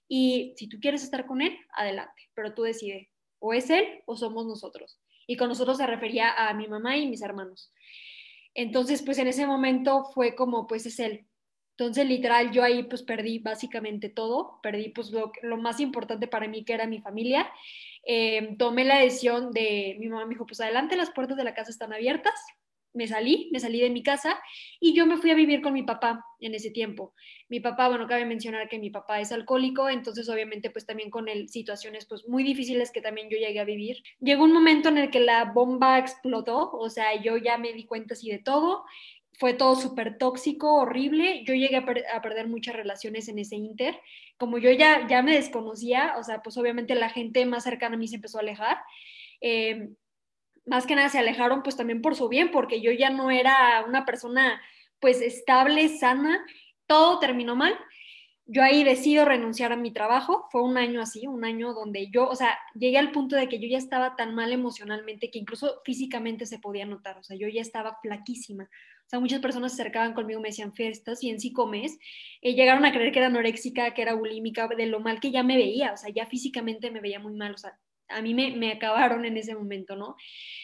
y 0.07 0.53
si 0.57 0.67
tú 0.67 0.79
quieres 0.79 1.03
estar 1.03 1.25
con 1.25 1.41
él, 1.41 1.57
adelante, 1.75 2.29
pero 2.33 2.53
tú 2.53 2.63
decides, 2.63 3.07
o 3.39 3.53
es 3.53 3.69
él 3.69 4.01
o 4.05 4.15
somos 4.15 4.45
nosotros. 4.45 4.99
Y 5.25 5.37
con 5.37 5.49
nosotros 5.49 5.77
se 5.77 5.87
refería 5.87 6.49
a 6.49 6.53
mi 6.53 6.67
mamá 6.67 6.97
y 6.97 7.07
mis 7.07 7.21
hermanos. 7.21 7.71
Entonces, 8.53 9.01
pues 9.01 9.17
en 9.17 9.27
ese 9.27 9.47
momento 9.47 10.05
fue 10.13 10.35
como, 10.35 10.67
pues 10.67 10.85
es 10.85 10.99
él. 10.99 11.25
Entonces, 11.77 12.07
literal, 12.07 12.51
yo 12.51 12.63
ahí 12.63 12.83
pues 12.83 13.01
perdí 13.01 13.39
básicamente 13.39 14.09
todo, 14.09 14.59
perdí 14.61 14.89
pues 14.89 15.09
lo, 15.09 15.31
lo 15.41 15.57
más 15.57 15.79
importante 15.79 16.27
para 16.27 16.47
mí 16.47 16.63
que 16.63 16.73
era 16.73 16.85
mi 16.85 16.99
familia. 16.99 17.49
Eh, 18.05 18.55
tomé 18.59 18.85
la 18.85 18.99
decisión 18.99 19.51
de, 19.51 19.95
mi 19.99 20.07
mamá 20.07 20.25
me 20.25 20.35
dijo, 20.35 20.45
pues 20.45 20.61
adelante, 20.61 20.95
las 20.95 21.09
puertas 21.09 21.35
de 21.35 21.43
la 21.43 21.55
casa 21.55 21.71
están 21.71 21.91
abiertas, 21.91 22.39
me 22.93 23.07
salí, 23.07 23.49
me 23.51 23.59
salí 23.59 23.81
de 23.81 23.89
mi 23.89 24.03
casa 24.03 24.39
y 24.79 24.93
yo 24.93 25.05
me 25.05 25.17
fui 25.17 25.31
a 25.31 25.35
vivir 25.35 25.61
con 25.61 25.73
mi 25.73 25.83
papá 25.83 26.25
en 26.39 26.53
ese 26.53 26.69
tiempo. 26.69 27.13
Mi 27.49 27.59
papá, 27.59 27.89
bueno, 27.89 28.07
cabe 28.07 28.25
mencionar 28.25 28.69
que 28.69 28.79
mi 28.79 28.89
papá 28.89 29.19
es 29.19 29.31
alcohólico, 29.31 29.89
entonces 29.89 30.29
obviamente 30.29 30.69
pues 30.69 30.85
también 30.85 31.09
con 31.09 31.27
él 31.27 31.49
situaciones 31.49 32.05
pues 32.05 32.27
muy 32.27 32.43
difíciles 32.43 32.91
que 32.91 33.01
también 33.01 33.29
yo 33.29 33.37
llegué 33.37 33.59
a 33.59 33.65
vivir. 33.65 34.03
Llegó 34.19 34.43
un 34.43 34.53
momento 34.53 34.89
en 34.89 34.97
el 34.97 35.09
que 35.09 35.19
la 35.19 35.45
bomba 35.45 35.97
explotó, 35.97 36.71
o 36.71 36.89
sea, 36.89 37.21
yo 37.21 37.37
ya 37.37 37.57
me 37.57 37.73
di 37.73 37.85
cuenta 37.85 38.13
así 38.13 38.29
de 38.29 38.39
todo, 38.39 38.85
fue 39.39 39.53
todo 39.53 39.75
súper 39.75 40.17
tóxico, 40.17 40.75
horrible, 40.75 41.43
yo 41.45 41.53
llegué 41.55 41.77
a, 41.77 41.85
per 41.85 42.03
a, 42.13 42.21
perder 42.21 42.47
muchas 42.47 42.75
relaciones 42.75 43.27
en 43.27 43.39
ese 43.39 43.55
inter, 43.55 43.99
como 44.37 44.57
yo 44.57 44.71
ya, 44.71 45.07
ya 45.07 45.21
me 45.23 45.33
desconocía, 45.33 46.15
o 46.19 46.23
sea, 46.23 46.41
pues 46.43 46.57
obviamente 46.57 46.95
la 46.95 47.09
gente 47.09 47.45
más 47.45 47.63
cercana 47.63 47.95
a 47.95 47.97
mí 47.97 48.07
se 48.07 48.15
empezó 48.15 48.37
a 48.37 48.41
alejar. 48.41 48.77
Eh, 49.41 49.89
más 50.65 50.85
que 50.85 50.95
nada 50.95 51.09
se 51.09 51.19
alejaron 51.19 51.63
pues 51.63 51.75
también 51.75 52.01
por 52.01 52.15
su 52.15 52.29
bien, 52.29 52.51
porque 52.51 52.81
yo 52.81 52.91
ya 52.91 53.09
no 53.09 53.31
era 53.31 53.83
una 53.87 54.05
persona 54.05 54.61
pues 54.99 55.21
estable, 55.21 55.89
sana, 55.89 56.45
todo 56.87 57.19
terminó 57.19 57.55
mal. 57.55 57.77
Yo 58.45 58.61
ahí 58.61 58.83
decido 58.83 59.23
renunciar 59.23 59.71
a 59.71 59.77
mi 59.77 59.91
trabajo, 59.91 60.47
fue 60.51 60.61
un 60.61 60.77
año 60.77 61.01
así, 61.01 61.27
un 61.27 61.45
año 61.45 61.73
donde 61.73 62.09
yo, 62.09 62.27
o 62.27 62.35
sea, 62.35 62.57
llegué 62.73 62.97
al 62.97 63.11
punto 63.11 63.37
de 63.37 63.47
que 63.47 63.59
yo 63.59 63.67
ya 63.69 63.77
estaba 63.77 64.17
tan 64.17 64.35
mal 64.35 64.51
emocionalmente 64.51 65.31
que 65.31 65.39
incluso 65.39 65.81
físicamente 65.85 66.45
se 66.45 66.59
podía 66.59 66.85
notar, 66.85 67.17
o 67.17 67.23
sea, 67.23 67.37
yo 67.37 67.47
ya 67.47 67.61
estaba 67.61 67.97
flaquísima. 68.01 68.65
O 68.65 69.09
sea, 69.09 69.19
muchas 69.19 69.39
personas 69.41 69.75
se 69.75 69.81
acercaban 69.81 70.13
conmigo, 70.13 70.41
me 70.41 70.49
decían, 70.49 70.73
fiestas 70.73 71.23
y 71.23 71.29
en 71.29 71.39
sí 71.39 71.53
comes. 71.53 71.97
Eh, 72.41 72.53
llegaron 72.53 72.85
a 72.85 72.91
creer 72.91 73.11
que 73.11 73.19
era 73.19 73.27
anoréxica, 73.27 73.93
que 73.93 74.01
era 74.01 74.13
bulímica, 74.13 74.67
de 74.67 74.87
lo 74.87 74.99
mal 74.99 75.19
que 75.19 75.31
ya 75.31 75.43
me 75.43 75.55
veía, 75.55 75.93
o 75.93 75.97
sea, 75.97 76.09
ya 76.13 76.25
físicamente 76.25 76.91
me 76.91 76.99
veía 77.01 77.19
muy 77.19 77.33
mal, 77.33 77.53
o 77.53 77.57
sea, 77.57 77.77
a 78.15 78.21
mí 78.21 78.33
me, 78.33 78.51
me 78.55 78.71
acabaron 78.71 79.25
en 79.25 79.37
ese 79.37 79.55
momento, 79.55 79.95
¿no? 79.95 80.15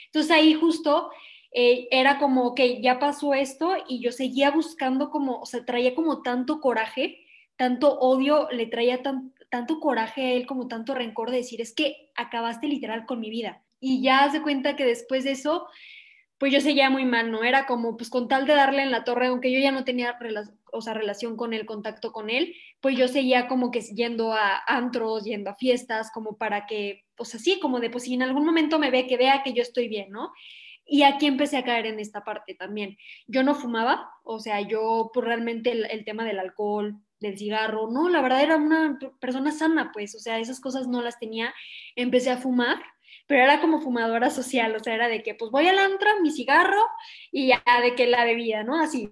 Entonces 0.05 0.31
ahí 0.31 0.53
justo 0.53 1.09
eh, 1.51 1.87
era 1.91 2.19
como, 2.19 2.53
que 2.53 2.81
ya 2.81 2.99
pasó 2.99 3.33
esto 3.33 3.75
y 3.87 4.01
yo 4.01 4.11
seguía 4.11 4.51
buscando 4.51 5.09
como, 5.09 5.39
o 5.39 5.45
sea, 5.45 5.65
traía 5.65 5.95
como 5.95 6.21
tanto 6.21 6.59
coraje, 6.59 7.25
tanto 7.55 7.99
odio, 7.99 8.47
le 8.51 8.67
traía 8.67 9.01
tan, 9.01 9.33
tanto 9.49 9.79
coraje 9.79 10.21
a 10.21 10.31
él, 10.33 10.45
como 10.45 10.67
tanto 10.67 10.93
rencor 10.93 11.31
de 11.31 11.37
decir, 11.37 11.61
es 11.61 11.73
que 11.73 12.11
acabaste 12.15 12.67
literal 12.67 13.05
con 13.05 13.19
mi 13.19 13.29
vida. 13.29 13.61
Y 13.79 14.01
ya 14.01 14.29
se 14.31 14.41
cuenta 14.41 14.75
que 14.75 14.85
después 14.85 15.23
de 15.23 15.31
eso, 15.31 15.67
pues 16.37 16.53
yo 16.53 16.61
seguía 16.61 16.89
muy 16.89 17.05
mal, 17.05 17.31
¿no? 17.31 17.43
Era 17.43 17.65
como, 17.65 17.97
pues 17.97 18.09
con 18.09 18.27
tal 18.27 18.45
de 18.45 18.53
darle 18.53 18.83
en 18.83 18.91
la 18.91 19.03
torre, 19.03 19.27
aunque 19.27 19.51
yo 19.51 19.59
ya 19.59 19.71
no 19.71 19.83
tenía 19.83 20.17
o 20.71 20.81
sea, 20.81 20.93
relación 20.93 21.35
con 21.35 21.53
él, 21.53 21.65
contacto 21.65 22.11
con 22.11 22.29
él, 22.29 22.55
pues 22.79 22.95
yo 22.95 23.07
seguía 23.07 23.47
como 23.47 23.71
que 23.71 23.81
yendo 23.81 24.33
a 24.33 24.61
antros, 24.67 25.25
yendo 25.25 25.49
a 25.49 25.55
fiestas, 25.55 26.11
como 26.13 26.37
para 26.37 26.67
que, 26.67 27.03
pues 27.19 27.35
así, 27.35 27.59
como 27.59 27.81
de, 27.81 27.89
pues 27.89 28.05
si 28.05 28.13
en 28.13 28.23
algún 28.23 28.45
momento 28.45 28.79
me 28.79 28.91
ve, 28.91 29.05
que 29.05 29.17
vea 29.17 29.43
que 29.43 29.51
yo 29.51 29.61
estoy 29.61 29.89
bien, 29.89 30.09
¿no? 30.09 30.31
Y 30.85 31.03
aquí 31.03 31.27
empecé 31.27 31.57
a 31.57 31.65
caer 31.65 31.85
en 31.85 31.99
esta 31.99 32.23
parte 32.23 32.55
también. 32.55 32.97
Yo 33.27 33.43
no 33.43 33.53
fumaba, 33.53 34.09
o 34.23 34.39
sea, 34.39 34.61
yo 34.61 35.11
pues 35.13 35.25
realmente 35.25 35.71
el, 35.71 36.05
tema 36.05 36.23
del 36.25 36.39
alcohol, 36.39 36.95
del 37.19 37.37
cigarro, 37.37 37.91
no, 37.91 38.09
la 38.09 38.21
verdad 38.21 38.41
era 38.41 38.55
una 38.55 38.97
persona 39.19 39.51
sana, 39.51 39.91
pues, 39.93 40.15
o 40.15 40.19
sea, 40.19 40.39
esas 40.39 40.61
cosas 40.61 40.87
no 40.87 41.01
las 41.01 41.19
tenía. 41.19 41.53
Empecé 41.95 42.31
a 42.31 42.37
fumar, 42.37 42.81
pero 43.27 43.43
era 43.43 43.61
como 43.61 43.81
fumadora 43.81 44.29
social, 44.31 44.75
o 44.75 44.79
sea, 44.79 44.95
era 44.95 45.09
de 45.09 45.21
que 45.21 45.35
pues 45.35 45.51
voy 45.51 45.67
al 45.67 45.77
antro, 45.77 46.09
mi 46.21 46.31
cigarro 46.31 46.87
y 47.31 47.49
ya 47.49 47.61
de 47.83 47.95
que 47.95 48.07
la 48.07 48.23
bebida, 48.25 48.63
¿no? 48.63 48.79
Así. 48.79 49.11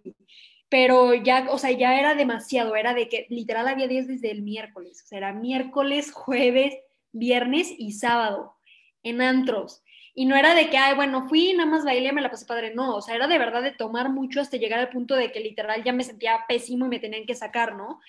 Pero 0.70 1.14
ya, 1.14 1.48
o 1.52 1.60
sea, 1.60 1.72
ya 1.72 2.00
era 2.00 2.16
demasiado, 2.16 2.76
era 2.76 2.94
de 2.94 3.08
que 3.08 3.28
literal 3.30 3.68
había 3.68 3.88
días 3.88 4.08
desde 4.08 4.32
el 4.32 4.42
miércoles, 4.42 5.02
o 5.04 5.08
sea, 5.08 5.20
era 5.20 5.34
miércoles, 5.34 6.12
jueves, 6.12 6.76
viernes 7.12 7.74
y 7.78 7.94
sábado 7.94 8.56
en 9.04 9.22
antros. 9.22 9.84
Y 10.14 10.26
no 10.26 10.36
era 10.36 10.56
de 10.56 10.70
que, 10.70 10.78
ay, 10.78 10.96
bueno, 10.96 11.28
fui, 11.30 11.54
nada 11.54 11.70
más 11.70 11.86
bailé, 11.86 12.12
me 12.12 12.22
la 12.22 12.32
pasé 12.32 12.48
padre. 12.48 12.74
No, 12.74 12.96
o 12.96 13.02
sea, 13.02 13.14
era 13.14 13.28
de 13.28 13.38
verdad 13.38 13.62
de 13.62 13.72
tomar 13.72 14.10
mucho 14.10 14.42
hasta 14.42 14.58
llegar 14.58 14.80
al 14.80 14.90
punto 14.90 15.16
de 15.16 15.32
que 15.32 15.40
literal 15.40 15.84
ya 15.84 15.94
me 15.94 16.04
sentía 16.04 16.44
pésimo 16.48 16.88
y 16.88 16.90
me 16.90 17.00
tenían 17.00 17.26
que 17.26 17.36
sacar, 17.36 17.76
¿no? 17.76 18.00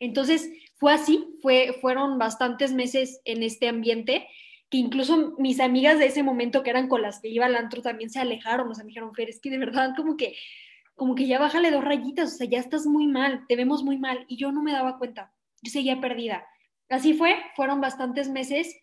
Entonces, 0.00 0.50
fue 0.76 0.94
así, 0.94 1.36
fue, 1.42 1.76
fueron 1.80 2.18
bastantes 2.18 2.72
meses 2.72 3.20
en 3.26 3.42
este 3.42 3.68
ambiente 3.68 4.26
que 4.70 4.78
incluso 4.78 5.34
mis 5.38 5.60
amigas 5.60 5.98
de 5.98 6.06
ese 6.06 6.22
momento 6.22 6.62
que 6.62 6.70
eran 6.70 6.88
con 6.88 7.02
las 7.02 7.20
que 7.20 7.28
iba 7.28 7.46
al 7.46 7.56
antro 7.56 7.82
también 7.82 8.10
se 8.10 8.20
alejaron, 8.20 8.70
o 8.70 8.74
sea, 8.74 8.84
me 8.84 8.88
dijeron, 8.88 9.14
Fer, 9.14 9.28
es 9.30 9.40
que 9.40 9.50
de 9.50 9.58
verdad 9.58 9.94
como 9.96 10.16
que, 10.16 10.36
como 10.94 11.14
que 11.14 11.26
ya 11.26 11.38
bájale 11.38 11.70
dos 11.70 11.84
rayitas, 11.84 12.34
o 12.34 12.36
sea, 12.36 12.46
ya 12.46 12.58
estás 12.58 12.86
muy 12.86 13.06
mal, 13.06 13.46
te 13.48 13.56
vemos 13.56 13.82
muy 13.82 13.98
mal, 13.98 14.24
y 14.28 14.36
yo 14.36 14.52
no 14.52 14.62
me 14.62 14.72
daba 14.72 14.98
cuenta, 14.98 15.32
yo 15.62 15.70
seguía 15.70 16.00
perdida. 16.00 16.46
Así 16.88 17.14
fue, 17.14 17.36
fueron 17.54 17.80
bastantes 17.80 18.28
meses 18.28 18.74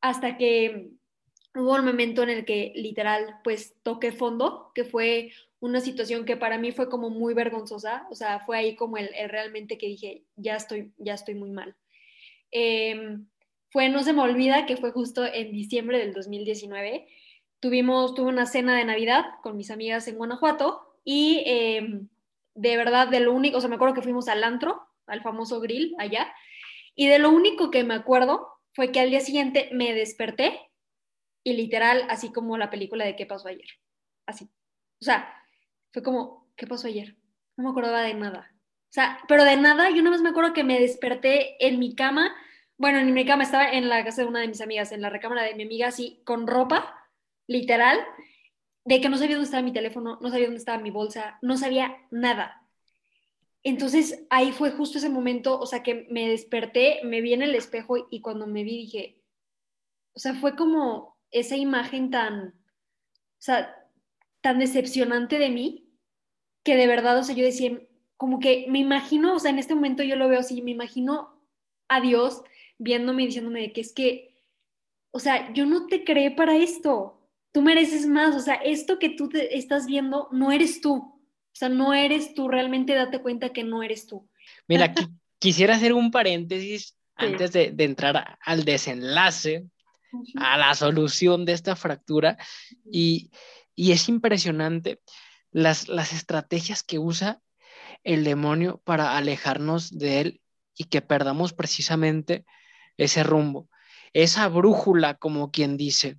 hasta 0.00 0.36
que 0.36 0.90
hubo 1.54 1.74
un 1.74 1.84
momento 1.84 2.22
en 2.22 2.30
el 2.30 2.44
que 2.44 2.72
literal 2.74 3.36
pues 3.44 3.74
toqué 3.82 4.12
fondo, 4.12 4.72
que 4.74 4.84
fue 4.84 5.30
una 5.60 5.80
situación 5.80 6.24
que 6.24 6.36
para 6.36 6.58
mí 6.58 6.72
fue 6.72 6.90
como 6.90 7.10
muy 7.10 7.32
vergonzosa, 7.32 8.06
o 8.10 8.14
sea, 8.14 8.40
fue 8.40 8.58
ahí 8.58 8.76
como 8.76 8.98
el, 8.98 9.08
realmente 9.28 9.78
que 9.78 9.86
dije, 9.86 10.24
ya 10.36 10.56
estoy, 10.56 10.92
ya 10.98 11.14
estoy 11.14 11.34
muy 11.36 11.50
mal. 11.50 11.74
Eh, 12.50 13.18
fue, 13.70 13.88
no 13.88 14.02
se 14.02 14.12
me 14.12 14.22
olvida, 14.22 14.66
que 14.66 14.76
fue 14.76 14.92
justo 14.92 15.24
en 15.24 15.50
diciembre 15.50 15.98
del 15.98 16.12
2019. 16.12 17.08
Tuvimos, 17.60 18.14
tuve 18.14 18.28
una 18.28 18.46
cena 18.46 18.76
de 18.76 18.84
Navidad 18.84 19.24
con 19.42 19.56
mis 19.56 19.70
amigas 19.70 20.06
en 20.06 20.16
Guanajuato 20.16 20.98
y 21.02 21.42
em, 21.46 22.08
de 22.54 22.76
verdad 22.76 23.08
de 23.08 23.20
lo 23.20 23.32
único, 23.32 23.58
o 23.58 23.60
sea, 23.60 23.68
me 23.68 23.76
acuerdo 23.76 23.94
que 23.94 24.02
fuimos 24.02 24.28
al 24.28 24.44
antro, 24.44 24.80
al 25.06 25.22
famoso 25.22 25.60
grill 25.60 25.94
allá, 25.98 26.32
y 26.94 27.08
de 27.08 27.18
lo 27.18 27.30
único 27.30 27.70
que 27.70 27.84
me 27.84 27.94
acuerdo 27.94 28.48
fue 28.72 28.92
que 28.92 29.00
al 29.00 29.10
día 29.10 29.20
siguiente 29.20 29.68
me 29.72 29.94
desperté 29.94 30.70
y 31.44 31.52
literal, 31.54 32.06
así 32.08 32.32
como 32.32 32.56
la 32.56 32.70
película 32.70 33.04
de 33.04 33.16
qué 33.16 33.26
pasó 33.26 33.48
ayer, 33.48 33.68
así. 34.26 34.44
O 35.00 35.04
sea, 35.04 35.32
fue 35.92 36.02
como, 36.02 36.50
¿qué 36.56 36.66
pasó 36.66 36.86
ayer? 36.86 37.16
No 37.56 37.64
me 37.64 37.70
acordaba 37.70 38.02
de 38.02 38.14
nada. 38.14 38.50
O 38.54 38.92
sea, 38.94 39.18
pero 39.28 39.44
de 39.44 39.56
nada, 39.56 39.90
yo 39.90 40.00
una 40.00 40.10
vez 40.10 40.22
me 40.22 40.30
acuerdo 40.30 40.52
que 40.52 40.64
me 40.64 40.80
desperté 40.80 41.56
en 41.66 41.78
mi 41.78 41.94
cama, 41.94 42.34
bueno, 42.78 42.98
en 42.98 43.12
mi 43.12 43.26
cama 43.26 43.42
estaba 43.42 43.70
en 43.70 43.88
la 43.88 44.04
casa 44.04 44.22
de 44.22 44.28
una 44.28 44.40
de 44.40 44.48
mis 44.48 44.60
amigas, 44.60 44.92
en 44.92 45.02
la 45.02 45.10
recámara 45.10 45.42
de 45.42 45.54
mi 45.54 45.64
amiga, 45.64 45.88
así, 45.88 46.22
con 46.24 46.46
ropa, 46.46 47.08
literal, 47.46 47.98
de 48.84 49.00
que 49.00 49.08
no 49.08 49.16
sabía 49.16 49.36
dónde 49.36 49.46
estaba 49.46 49.62
mi 49.62 49.72
teléfono, 49.72 50.18
no 50.20 50.30
sabía 50.30 50.46
dónde 50.46 50.58
estaba 50.58 50.82
mi 50.82 50.90
bolsa, 50.90 51.38
no 51.42 51.56
sabía 51.56 51.96
nada. 52.10 52.63
Entonces 53.64 54.22
ahí 54.28 54.52
fue 54.52 54.70
justo 54.70 54.98
ese 54.98 55.08
momento, 55.08 55.58
o 55.58 55.66
sea, 55.66 55.82
que 55.82 56.06
me 56.10 56.28
desperté, 56.28 57.00
me 57.02 57.22
vi 57.22 57.32
en 57.32 57.42
el 57.42 57.54
espejo 57.54 58.06
y 58.10 58.20
cuando 58.20 58.46
me 58.46 58.62
vi 58.62 58.76
dije, 58.76 59.18
o 60.14 60.18
sea, 60.18 60.34
fue 60.34 60.54
como 60.54 61.16
esa 61.30 61.56
imagen 61.56 62.10
tan, 62.10 62.48
o 62.48 63.40
sea, 63.40 63.74
tan 64.42 64.58
decepcionante 64.58 65.38
de 65.38 65.48
mí, 65.48 65.88
que 66.62 66.76
de 66.76 66.86
verdad, 66.86 67.18
o 67.18 67.22
sea, 67.24 67.34
yo 67.34 67.44
decía, 67.44 67.80
como 68.18 68.38
que 68.38 68.66
me 68.68 68.78
imagino, 68.78 69.34
o 69.34 69.38
sea, 69.38 69.50
en 69.50 69.58
este 69.58 69.74
momento 69.74 70.02
yo 70.02 70.16
lo 70.16 70.28
veo 70.28 70.40
así, 70.40 70.60
me 70.60 70.70
imagino 70.70 71.42
a 71.88 72.02
Dios 72.02 72.42
viéndome 72.78 73.22
y 73.22 73.26
diciéndome 73.26 73.72
que 73.72 73.80
es 73.80 73.94
que, 73.94 74.36
o 75.10 75.18
sea, 75.18 75.52
yo 75.54 75.64
no 75.64 75.86
te 75.86 76.04
creé 76.04 76.30
para 76.30 76.56
esto, 76.56 77.18
tú 77.50 77.62
mereces 77.62 78.06
más, 78.06 78.36
o 78.36 78.40
sea, 78.40 78.54
esto 78.56 78.98
que 78.98 79.08
tú 79.08 79.30
te 79.30 79.56
estás 79.56 79.86
viendo 79.86 80.28
no 80.32 80.52
eres 80.52 80.82
tú, 80.82 81.13
o 81.54 81.56
sea, 81.56 81.68
no 81.68 81.94
eres 81.94 82.34
tú, 82.34 82.48
realmente 82.48 82.94
date 82.94 83.20
cuenta 83.20 83.52
que 83.52 83.62
no 83.62 83.84
eres 83.84 84.08
tú. 84.08 84.28
Mira, 84.66 84.92
quisiera 85.38 85.76
hacer 85.76 85.92
un 85.92 86.10
paréntesis 86.10 86.96
antes 87.14 87.52
de, 87.52 87.72
entrar 87.78 88.38
al 88.40 88.64
desenlace, 88.64 89.64
a 90.34 90.58
la 90.58 90.74
solución 90.74 91.44
de 91.44 91.52
esta 91.52 91.76
fractura, 91.76 92.36
y, 92.90 93.30
es 93.76 94.08
impresionante 94.08 95.00
las, 95.52 95.88
las 95.88 96.12
estrategias 96.12 96.82
que 96.82 96.98
usa 96.98 97.40
el 98.02 98.24
demonio 98.24 98.82
para 98.84 99.16
alejarnos 99.16 99.96
de 99.96 100.20
él 100.20 100.40
y 100.76 100.84
que 100.84 101.02
perdamos 101.02 101.52
precisamente 101.52 102.44
ese 102.96 103.22
rumbo, 103.22 103.68
esa 104.12 104.48
brújula, 104.48 105.14
como 105.14 105.52
quien 105.52 105.76
dice. 105.76 106.18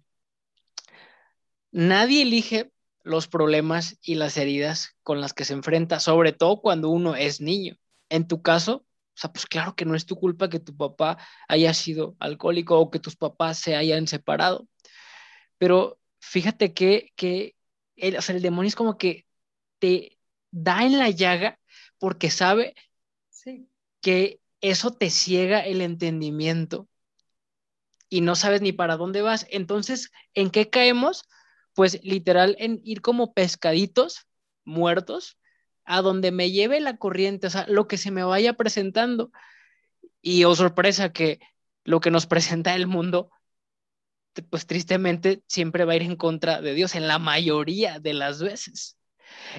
Nadie 1.71 2.21
elige 2.21 2.71
los 3.05 3.27
problemas 3.27 3.97
y 4.01 4.15
las 4.15 4.35
heridas 4.35 4.95
con 5.03 5.21
las 5.21 5.33
que 5.33 5.45
se 5.45 5.53
enfrenta, 5.53 5.99
sobre 5.99 6.33
todo 6.33 6.59
cuando 6.59 6.89
uno 6.89 7.15
es 7.15 7.39
niño. 7.39 7.77
En 8.09 8.27
tu 8.27 8.41
caso, 8.41 8.77
o 8.77 9.17
sea, 9.17 9.31
pues 9.31 9.45
claro 9.45 9.75
que 9.75 9.85
no 9.85 9.93
es 9.95 10.07
tu 10.07 10.15
culpa 10.15 10.49
que 10.49 10.59
tu 10.59 10.75
papá 10.75 11.19
haya 11.47 11.73
sido 11.75 12.15
alcohólico 12.19 12.79
o 12.79 12.89
que 12.89 12.99
tus 12.99 13.15
papás 13.15 13.59
se 13.59 13.75
hayan 13.75 14.07
separado. 14.07 14.67
Pero 15.59 15.99
fíjate 16.19 16.73
que, 16.73 17.13
el, 17.95 18.17
el 18.27 18.41
demonio 18.41 18.69
es 18.69 18.75
como 18.75 18.97
que 18.97 19.27
te 19.77 20.17
da 20.49 20.83
en 20.83 20.97
la 20.97 21.11
llaga 21.11 21.59
porque 21.99 22.31
sabe 22.31 22.73
que 24.01 24.41
eso 24.61 24.91
te 24.91 25.11
ciega 25.11 25.59
el 25.59 25.81
entendimiento 25.81 26.87
y 28.09 28.21
no 28.21 28.35
sabes 28.35 28.61
ni 28.61 28.71
para 28.71 28.97
dónde 28.97 29.21
vas. 29.21 29.45
Entonces, 29.51 30.11
¿en 30.33 30.49
qué 30.49 30.71
caemos? 30.71 31.25
Pues 31.75 32.03
literal 32.03 32.55
en 32.57 32.81
ir 32.83 33.01
como 33.01 33.33
pescaditos 33.33 34.27
muertos 34.63 35.37
a 35.83 36.01
donde 36.01 36.31
me 36.31 36.49
lleve 36.49 36.79
la 36.79 36.97
corriente, 36.97 37.47
o 37.47 37.49
sea, 37.49 37.65
lo 37.67 37.87
que 37.87 37.97
se 37.97 38.09
me 38.09 38.23
vaya 38.23 38.53
presentando. 38.53 39.31
Y 40.21 40.45
oh 40.45 40.55
sorpresa 40.55 41.13
que 41.13 41.39
lo 41.83 41.99
que 41.99 42.09
nos 42.09 42.25
presenta 42.25 42.73
el 42.73 42.87
mundo, 42.87 43.29
pues 44.49 44.65
tristemente 44.65 45.43
siempre 45.47 45.85
va 45.85 45.93
a 45.93 45.95
ir 45.97 46.01
en 46.01 46.15
contra 46.15 46.61
de 46.61 46.73
Dios 46.73 46.95
en 46.95 47.07
la 47.07 47.19
mayoría 47.19 47.99
de 47.99 48.13
las 48.13 48.41
veces. 48.41 48.97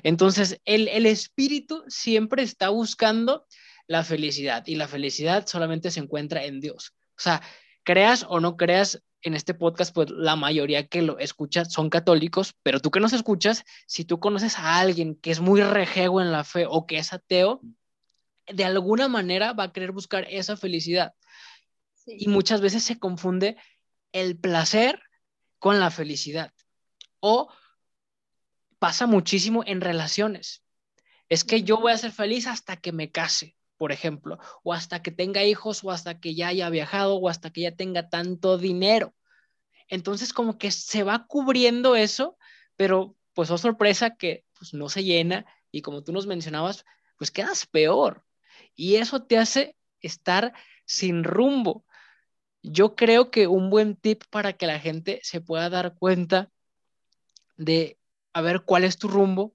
Entonces, 0.03 0.61
el, 0.65 0.89
el 0.89 1.07
espíritu 1.07 1.85
siempre 1.87 2.43
está 2.43 2.71
buscando 2.71 3.47
la 3.87 4.03
felicidad 4.03 4.67
y 4.67 4.75
la 4.75 4.89
felicidad 4.89 5.47
solamente 5.47 5.91
se 5.91 6.01
encuentra 6.01 6.45
en 6.45 6.61
Dios. 6.61 6.95
O 7.11 7.21
sea, 7.21 7.43
creas 7.85 8.27
o 8.29 8.41
no 8.41 8.57
creas 8.57 9.03
en 9.23 9.35
este 9.35 9.55
podcast, 9.55 9.95
pues 9.95 10.11
la 10.11 10.37
mayoría 10.37 10.87
que 10.87 11.03
lo 11.03 11.19
escucha 11.19 11.65
son 11.65 11.91
católicos, 11.91 12.55
pero 12.63 12.81
tú 12.81 12.91
que 12.91 13.01
nos 13.01 13.13
escuchas, 13.13 13.65
si 13.87 14.05
tú 14.05 14.21
conoces 14.21 14.59
a 14.59 14.79
alguien 14.79 15.17
que 15.17 15.31
es 15.31 15.41
muy 15.41 15.63
rejego 15.63 16.21
en 16.21 16.33
la 16.33 16.45
fe 16.45 16.67
o 16.69 16.87
que 16.87 16.99
es 16.99 17.13
ateo, 17.13 17.61
de 18.47 18.65
alguna 18.65 19.09
manera 19.09 19.53
va 19.53 19.65
a 19.65 19.73
querer 19.73 19.93
buscar 19.93 20.27
esa 20.31 20.57
felicidad. 20.57 21.15
Y 22.07 22.29
muchas 22.29 22.61
veces 22.61 22.85
se 22.85 22.99
confunde 22.99 23.57
el 24.13 24.39
placer 24.39 25.03
con 25.59 25.81
la 25.81 25.91
felicidad. 25.91 26.53
O 27.19 27.53
pasa 28.79 29.07
muchísimo 29.07 29.65
en 29.67 29.81
relaciones. 29.81 30.63
Es 31.29 31.43
que 31.43 31.65
yo 31.65 31.79
voy 31.79 31.91
a 31.91 31.99
ser 31.99 32.13
feliz 32.13 32.47
hasta 32.47 32.77
que 32.77 32.93
me 32.93 33.11
case 33.11 33.57
por 33.77 33.93
ejemplo, 33.93 34.39
o 34.63 34.73
hasta 34.73 35.03
que 35.03 35.11
tenga 35.11 35.45
hijos, 35.45 35.85
o 35.85 35.91
hasta 35.91 36.19
que 36.21 36.35
ya 36.35 36.49
haya 36.49 36.69
viajado, 36.71 37.17
o 37.17 37.29
hasta 37.29 37.51
que 37.51 37.63
ya 37.63 37.77
tenga 37.77 38.09
tanto 38.09 38.59
dinero. 38.59 39.15
Entonces, 39.89 40.33
como 40.33 40.59
que 40.59 40.71
se 40.71 41.03
va 41.03 41.27
cubriendo 41.27 41.97
eso, 41.97 42.37
pero 42.77 43.17
pues 43.35 43.51
oh 43.51 43.59
sorpresa 43.59 44.17
que 44.17 44.45
pues, 44.59 44.73
no 44.75 44.89
se 44.89 45.05
llena 45.05 45.47
y 45.71 45.83
como 45.83 46.03
tú 46.03 46.13
nos 46.13 46.27
mencionabas, 46.27 46.85
pues 47.19 47.31
quedas 47.31 47.67
peor. 47.67 48.25
Y 48.75 48.97
eso 48.97 49.23
te 49.25 49.39
hace 49.39 49.77
estar 50.01 50.55
sin 50.87 51.23
rumbo. 51.25 51.85
Yo 52.63 52.97
creo 52.97 53.31
que 53.31 53.47
un 53.47 53.71
buen 53.71 53.97
tip 53.97 54.25
para 54.31 54.55
que 54.55 54.67
la 54.67 54.81
gente 54.81 55.21
se 55.23 55.41
pueda 55.41 55.69
dar 55.69 55.97
cuenta 55.99 56.51
de 57.57 57.99
a 58.33 58.41
ver 58.41 58.63
cuál 58.63 58.85
es 58.85 58.99
tu 58.99 59.09
rumbo 59.09 59.55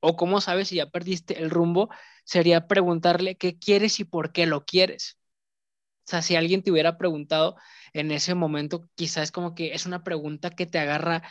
o 0.00 0.16
cómo 0.16 0.40
sabes 0.40 0.68
si 0.68 0.76
ya 0.76 0.90
perdiste 0.90 1.42
el 1.42 1.50
rumbo 1.50 1.90
sería 2.24 2.66
preguntarle 2.66 3.36
qué 3.36 3.58
quieres 3.58 4.00
y 4.00 4.04
por 4.04 4.32
qué 4.32 4.46
lo 4.46 4.64
quieres. 4.64 5.18
O 6.06 6.10
sea, 6.10 6.22
si 6.22 6.36
alguien 6.36 6.62
te 6.62 6.70
hubiera 6.70 6.98
preguntado 6.98 7.56
en 7.92 8.10
ese 8.10 8.34
momento, 8.34 8.88
quizás 8.94 9.30
como 9.30 9.54
que 9.54 9.74
es 9.74 9.86
una 9.86 10.02
pregunta 10.02 10.50
que 10.50 10.66
te 10.66 10.78
agarra 10.78 11.22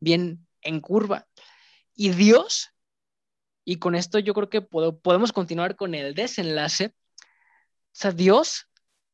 bien 0.00 0.46
en 0.62 0.80
curva. 0.80 1.26
Y 1.94 2.10
Dios, 2.10 2.70
y 3.64 3.76
con 3.76 3.94
esto 3.94 4.18
yo 4.18 4.34
creo 4.34 4.50
que 4.50 4.62
podemos 4.62 5.32
continuar 5.32 5.76
con 5.76 5.94
el 5.94 6.14
desenlace, 6.14 6.86
o 6.86 7.98
sea, 7.98 8.12
Dios 8.12 8.68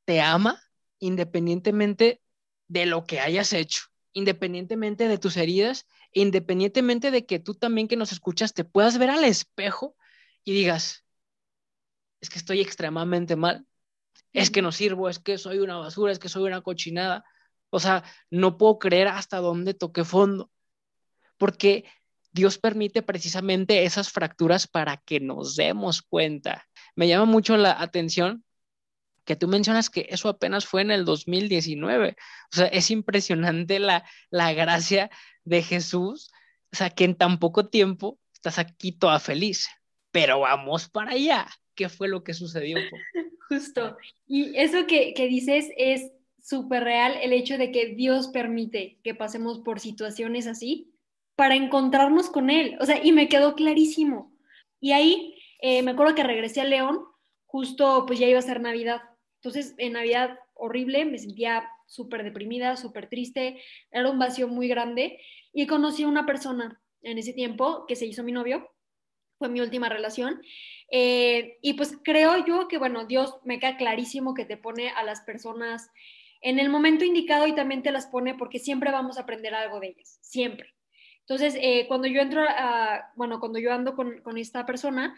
te 0.04 0.20
ama 0.20 0.60
independientemente 0.98 2.20
de 2.68 2.86
lo 2.86 3.04
que 3.04 3.20
hayas 3.20 3.52
hecho, 3.52 3.84
independientemente 4.12 5.08
de 5.08 5.18
tus 5.18 5.36
heridas, 5.36 5.86
independientemente 6.12 7.10
de 7.10 7.26
que 7.26 7.38
tú 7.38 7.54
también 7.54 7.86
que 7.86 7.96
nos 7.96 8.12
escuchas 8.12 8.54
te 8.54 8.64
puedas 8.64 8.98
ver 8.98 9.10
al 9.10 9.24
espejo 9.24 9.96
y 10.44 10.52
digas, 10.52 11.04
es 12.22 12.30
que 12.30 12.38
estoy 12.38 12.60
extremadamente 12.60 13.36
mal, 13.36 13.66
es 14.32 14.50
que 14.50 14.62
no 14.62 14.72
sirvo, 14.72 15.08
es 15.10 15.18
que 15.18 15.36
soy 15.38 15.58
una 15.58 15.76
basura, 15.76 16.12
es 16.12 16.18
que 16.18 16.28
soy 16.28 16.44
una 16.44 16.62
cochinada. 16.62 17.24
O 17.68 17.80
sea, 17.80 18.04
no 18.30 18.56
puedo 18.56 18.78
creer 18.78 19.08
hasta 19.08 19.38
dónde 19.38 19.74
toqué 19.74 20.04
fondo, 20.04 20.50
porque 21.36 21.84
Dios 22.30 22.58
permite 22.58 23.02
precisamente 23.02 23.84
esas 23.84 24.10
fracturas 24.10 24.68
para 24.68 24.98
que 24.98 25.20
nos 25.20 25.56
demos 25.56 26.02
cuenta. 26.02 26.66
Me 26.94 27.08
llama 27.08 27.26
mucho 27.26 27.56
la 27.56 27.80
atención 27.80 28.44
que 29.24 29.36
tú 29.36 29.48
mencionas 29.48 29.90
que 29.90 30.06
eso 30.10 30.28
apenas 30.28 30.64
fue 30.66 30.82
en 30.82 30.92
el 30.92 31.04
2019. 31.04 32.16
O 32.52 32.56
sea, 32.56 32.66
es 32.66 32.90
impresionante 32.90 33.80
la, 33.80 34.04
la 34.30 34.52
gracia 34.52 35.10
de 35.44 35.62
Jesús, 35.62 36.30
o 36.72 36.76
sea, 36.76 36.90
que 36.90 37.04
en 37.04 37.16
tan 37.16 37.38
poco 37.38 37.68
tiempo 37.68 38.18
estás 38.32 38.58
aquí 38.58 38.92
toda 38.92 39.18
feliz, 39.20 39.68
pero 40.12 40.40
vamos 40.40 40.88
para 40.88 41.12
allá 41.12 41.48
fue 41.88 42.08
lo 42.08 42.24
que 42.24 42.34
sucedió. 42.34 42.76
Justo. 43.48 43.96
Y 44.26 44.56
eso 44.56 44.86
que, 44.86 45.14
dices 45.28 45.70
es 45.76 46.12
súper 46.40 46.84
real, 46.84 47.14
el 47.22 47.32
hecho 47.32 47.58
de 47.58 47.70
que 47.70 47.94
Dios 47.94 48.28
permite 48.28 48.98
que 49.04 49.14
pasemos 49.14 49.60
por 49.60 49.80
situaciones 49.80 50.46
así 50.46 50.92
para 51.36 51.54
encontrarnos 51.54 52.30
con 52.30 52.50
Él. 52.50 52.76
O 52.80 52.86
sea, 52.86 53.04
y 53.04 53.12
me 53.12 53.28
quedó 53.28 53.54
clarísimo. 53.54 54.32
Y 54.80 54.92
ahí 54.92 55.34
eh, 55.60 55.82
me 55.82 55.92
acuerdo 55.92 56.14
que 56.14 56.24
regresé 56.24 56.60
a 56.60 56.64
León, 56.64 57.00
justo 57.46 58.04
pues 58.06 58.18
ya 58.18 58.26
iba 58.26 58.38
a 58.38 58.42
ser 58.42 58.60
Navidad. 58.60 59.02
Entonces, 59.36 59.74
en 59.78 59.94
Navidad 59.94 60.38
horrible, 60.54 61.04
me 61.04 61.18
sentía 61.18 61.68
súper 61.86 62.22
deprimida, 62.24 62.76
súper 62.76 63.08
triste, 63.08 63.60
era 63.90 64.10
un 64.10 64.18
vacío 64.18 64.48
muy 64.48 64.68
grande. 64.68 65.20
Y 65.52 65.66
conocí 65.66 66.04
a 66.04 66.08
una 66.08 66.24
persona 66.24 66.80
en 67.02 67.18
ese 67.18 67.32
tiempo 67.32 67.84
que 67.86 67.96
se 67.96 68.06
hizo 68.06 68.22
mi 68.22 68.32
novio, 68.32 68.68
fue 69.42 69.48
mi 69.48 69.60
última 69.60 69.88
relación. 69.88 70.40
Eh, 70.88 71.58
y 71.62 71.72
pues 71.72 71.98
creo 72.04 72.46
yo 72.46 72.68
que, 72.68 72.78
bueno, 72.78 73.06
Dios 73.06 73.34
me 73.42 73.58
queda 73.58 73.76
clarísimo 73.76 74.34
que 74.34 74.44
te 74.44 74.56
pone 74.56 74.90
a 74.90 75.02
las 75.02 75.22
personas 75.22 75.90
en 76.42 76.60
el 76.60 76.68
momento 76.68 77.04
indicado 77.04 77.48
y 77.48 77.56
también 77.56 77.82
te 77.82 77.90
las 77.90 78.06
pone 78.06 78.36
porque 78.36 78.60
siempre 78.60 78.92
vamos 78.92 79.18
a 79.18 79.22
aprender 79.22 79.52
algo 79.52 79.80
de 79.80 79.88
ellas, 79.88 80.18
siempre. 80.20 80.74
Entonces, 81.20 81.56
eh, 81.60 81.86
cuando 81.88 82.06
yo 82.06 82.20
entro 82.20 82.44
bueno, 83.16 83.40
cuando 83.40 83.58
yo 83.58 83.72
ando 83.72 83.96
con, 83.96 84.20
con, 84.22 84.38
esta 84.38 84.64
persona, 84.64 85.16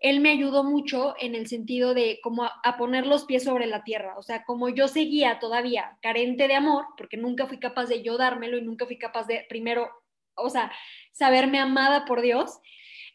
él 0.00 0.20
me 0.20 0.30
ayudó 0.30 0.62
mucho 0.62 1.14
en 1.18 1.34
el 1.34 1.48
sentido 1.48 1.92
de 1.94 2.20
como 2.22 2.44
a, 2.44 2.52
a, 2.62 2.76
poner 2.76 3.06
los 3.06 3.24
pies 3.24 3.44
sobre 3.44 3.66
la 3.66 3.82
tierra, 3.82 4.16
o 4.18 4.22
sea, 4.22 4.44
como 4.44 4.68
yo 4.68 4.86
seguía 4.86 5.40
todavía 5.40 5.98
carente 6.02 6.46
de 6.46 6.54
amor, 6.54 6.84
porque 6.96 7.16
nunca 7.16 7.46
fui 7.46 7.58
capaz 7.58 7.86
de 7.86 8.02
yo 8.02 8.16
dármelo 8.16 8.58
y 8.58 8.62
nunca 8.62 8.86
fui 8.86 8.98
capaz 8.98 9.26
de 9.26 9.46
primero, 9.48 9.88
o 10.34 10.50
sea, 10.50 10.70
saberme 11.12 11.58
amada 11.58 12.04
por 12.04 12.20
Dios. 12.20 12.60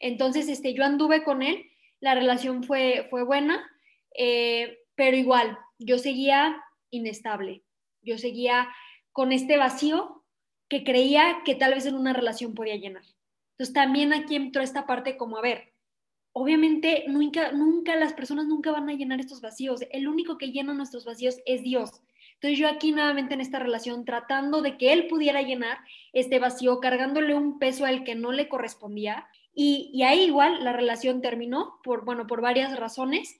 Entonces, 0.02 0.48
este, 0.48 0.74
yo 0.74 0.84
anduve 0.84 1.22
con 1.22 1.42
él, 1.42 1.64
la 2.00 2.14
relación 2.14 2.64
fue, 2.64 3.06
fue 3.08 3.22
buena, 3.22 3.64
eh, 4.14 4.80
pero 4.96 5.16
igual, 5.16 5.56
yo 5.78 5.96
seguía 5.96 6.60
inestable, 6.90 7.62
yo 8.02 8.18
seguía 8.18 8.68
con 9.12 9.32
este 9.32 9.56
vacío 9.56 10.24
que 10.68 10.84
creía 10.84 11.42
que 11.44 11.54
tal 11.54 11.74
vez 11.74 11.86
en 11.86 11.94
una 11.94 12.12
relación 12.12 12.54
podía 12.54 12.76
llenar. 12.76 13.04
Entonces 13.52 13.72
también 13.72 14.12
aquí 14.12 14.34
entró 14.34 14.60
esta 14.60 14.86
parte 14.86 15.16
como, 15.16 15.38
a 15.38 15.42
ver, 15.42 15.72
obviamente 16.32 17.04
nunca, 17.06 17.52
nunca 17.52 17.94
las 17.94 18.12
personas 18.12 18.46
nunca 18.46 18.72
van 18.72 18.88
a 18.88 18.94
llenar 18.94 19.20
estos 19.20 19.40
vacíos, 19.40 19.82
el 19.92 20.08
único 20.08 20.36
que 20.36 20.50
llena 20.50 20.74
nuestros 20.74 21.04
vacíos 21.04 21.38
es 21.46 21.62
Dios. 21.62 22.02
Entonces 22.34 22.58
yo 22.58 22.68
aquí 22.68 22.90
nuevamente 22.90 23.34
en 23.34 23.40
esta 23.40 23.60
relación 23.60 24.04
tratando 24.04 24.62
de 24.62 24.76
que 24.76 24.92
él 24.92 25.06
pudiera 25.06 25.42
llenar 25.42 25.78
este 26.12 26.40
vacío, 26.40 26.80
cargándole 26.80 27.34
un 27.34 27.60
peso 27.60 27.84
al 27.84 28.02
que 28.02 28.16
no 28.16 28.32
le 28.32 28.48
correspondía. 28.48 29.28
Y, 29.54 30.02
ahí 30.02 30.24
igual 30.24 30.64
la 30.64 30.72
relación 30.72 31.20
terminó 31.20 31.78
por, 31.84 32.04
bueno, 32.04 32.26
por 32.26 32.40
varias 32.40 32.76
razones, 32.78 33.38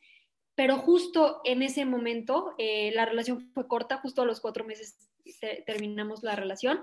pero 0.54 0.76
justo 0.78 1.40
en 1.44 1.62
ese 1.62 1.84
momento 1.84 2.54
eh, 2.58 2.92
la 2.94 3.06
relación 3.06 3.50
fue 3.54 3.66
corta, 3.66 3.98
justo 3.98 4.22
a 4.22 4.26
los 4.26 4.40
cuatro 4.40 4.64
meses 4.64 4.96
terminamos 5.66 6.22
la 6.22 6.36
relación, 6.36 6.80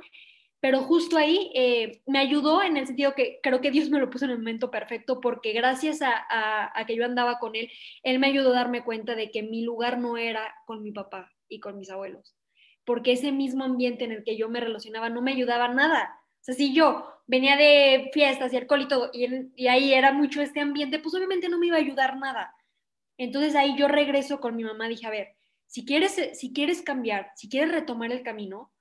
pero 0.60 0.82
justo 0.82 1.18
ahí 1.18 1.52
eh, 1.54 2.02
me 2.08 2.20
ayudó 2.20 2.64
en 2.64 2.78
el 2.78 2.88
sentido 2.88 3.14
que 3.14 3.40
creo 3.44 3.62
que 3.62 3.72
Dios 3.72 3.90
me 3.90 4.00
lo 4.00 4.10
puso 4.10 4.26
en 4.26 4.32
el 4.32 4.40
momento 4.40 4.72
perfecto 4.72 5.22
porque 5.22 5.54
gracias 5.54 6.02
a, 6.02 6.12
a, 6.30 6.72
a, 6.74 6.86
que 6.86 6.96
yo 6.96 7.06
andaba 7.06 7.38
con 7.38 7.56
él, 7.56 7.70
él 8.04 8.20
me 8.20 8.28
ayudó 8.28 8.50
a 8.52 8.56
darme 8.56 8.84
cuenta 8.84 9.16
de 9.16 9.30
que 9.30 9.44
mi 9.44 9.64
lugar 9.64 10.00
no 10.00 10.18
era 10.18 10.54
con 10.66 10.82
mi 10.84 10.92
papá, 10.92 11.32
y 11.50 11.60
con 11.60 11.78
mis 11.78 11.90
abuelos, 11.90 12.36
porque 12.86 13.12
ese 13.12 13.32
mismo 13.32 13.66
ambiente 13.66 14.06
en 14.06 14.12
el 14.12 14.24
que 14.24 14.38
yo 14.38 14.48
me 14.48 14.62
relacionaba 14.62 15.10
no 15.10 15.22
me 15.22 15.32
ayudaba 15.32 15.68
nada. 15.68 16.22
O 16.42 16.44
sea, 16.44 16.56
si 16.56 16.74
yo 16.74 17.06
venía 17.30 17.56
de 17.56 18.10
fiestas 18.12 18.52
y 18.52 18.58
alcohol 18.58 18.82
y 18.82 18.88
todo, 18.88 19.12
y, 19.14 19.68
ahí 19.68 19.94
era 19.94 20.12
mucho 20.12 20.42
este 20.42 20.62
ambiente, 20.62 20.98
pues 20.98 21.14
obviamente 21.14 21.48
no 21.48 21.60
me 21.60 21.68
iba 21.68 21.78
a 21.78 21.80
ayudar 21.80 22.18
nada. 22.18 22.56
Entonces 23.20 23.56
ahí 23.56 23.78
yo 23.78 23.88
regreso 23.88 24.40
con 24.40 24.56
mi 24.56 24.64
mamá, 24.64 24.88
dije, 24.88 25.06
a 25.06 25.12
ver, 25.12 25.36
si 25.68 25.86
quieres, 25.86 26.20
si 26.34 26.54
quieres 26.54 26.82
cambiar, 26.82 27.32
si 27.36 27.48
quieres 27.48 27.72
retomar 27.72 28.12
el 28.12 28.24
camino, 28.24 28.72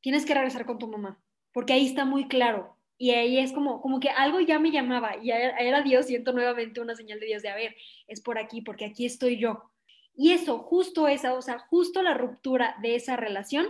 tienes 0.00 0.24
que 0.24 0.34
regresar 0.34 0.66
con 0.66 0.78
tu 0.78 0.86
mamá, 0.86 1.20
porque 1.52 1.72
ahí 1.72 1.84
está 1.84 2.04
muy 2.04 2.28
claro. 2.28 2.76
Y 2.96 3.10
ahí 3.10 3.38
es 3.38 3.52
como, 3.52 3.82
como 3.82 3.98
que 3.98 4.08
algo 4.08 4.38
ya 4.38 4.60
me 4.60 4.70
llamaba, 4.70 5.16
y 5.20 5.32
era 5.32 5.82
Dios, 5.82 6.06
siento 6.06 6.32
nuevamente 6.32 6.80
una 6.80 6.94
señal 6.94 7.18
de 7.18 7.26
Dios 7.26 7.42
de, 7.42 7.48
a 7.48 7.56
ver, 7.56 7.74
es 8.06 8.20
por 8.20 8.38
aquí, 8.38 8.62
porque 8.62 8.84
aquí 8.84 9.04
estoy 9.04 9.36
yo. 9.36 9.64
Y 10.14 10.30
eso, 10.30 10.60
justo 10.60 11.08
esa, 11.08 11.34
o 11.34 11.42
sea, 11.42 11.58
justo 11.58 12.02
la 12.02 12.14
ruptura 12.14 12.76
de 12.80 12.94
esa 12.94 13.16
relación 13.16 13.66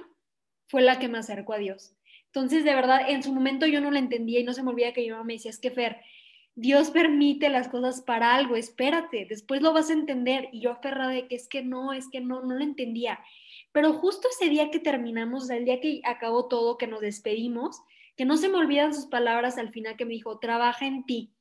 fue 0.68 0.82
la 0.82 0.98
que 0.98 1.08
me 1.08 1.18
acercó 1.18 1.54
a 1.54 1.58
Dios. 1.58 1.96
Entonces, 2.36 2.64
de 2.64 2.74
verdad, 2.74 3.00
en 3.08 3.22
su 3.22 3.32
momento 3.32 3.64
yo 3.64 3.80
no 3.80 3.90
la 3.90 3.98
entendía 3.98 4.40
y 4.40 4.44
no 4.44 4.52
se 4.52 4.62
me 4.62 4.68
olvida 4.68 4.92
que 4.92 5.00
mi 5.00 5.08
mamá 5.08 5.24
me 5.24 5.32
decía, 5.32 5.50
es 5.50 5.58
que 5.58 5.70
Fer, 5.70 6.02
Dios 6.54 6.90
permite 6.90 7.48
las 7.48 7.66
cosas 7.68 8.02
para 8.02 8.34
algo, 8.34 8.56
espérate, 8.56 9.24
después 9.26 9.62
lo 9.62 9.72
vas 9.72 9.88
a 9.88 9.94
entender. 9.94 10.50
Y 10.52 10.60
yo 10.60 10.72
aferrada 10.72 11.12
de 11.12 11.28
que 11.28 11.34
es 11.34 11.48
que 11.48 11.62
no, 11.62 11.94
es 11.94 12.10
que 12.10 12.20
no, 12.20 12.42
no 12.42 12.56
lo 12.56 12.62
entendía. 12.62 13.20
Pero 13.72 13.94
justo 13.94 14.28
ese 14.28 14.50
día 14.50 14.70
que 14.70 14.80
terminamos, 14.80 15.48
el 15.48 15.64
día 15.64 15.80
que 15.80 16.02
acabó 16.04 16.46
todo, 16.46 16.76
que 16.76 16.86
nos 16.86 17.00
despedimos, 17.00 17.80
que 18.18 18.26
no 18.26 18.36
se 18.36 18.50
me 18.50 18.58
olvidan 18.58 18.92
sus 18.92 19.06
palabras 19.06 19.56
al 19.56 19.70
final 19.70 19.96
que 19.96 20.04
me 20.04 20.12
dijo, 20.12 20.38
trabaja 20.38 20.86
en 20.86 21.06
ti. 21.06 21.32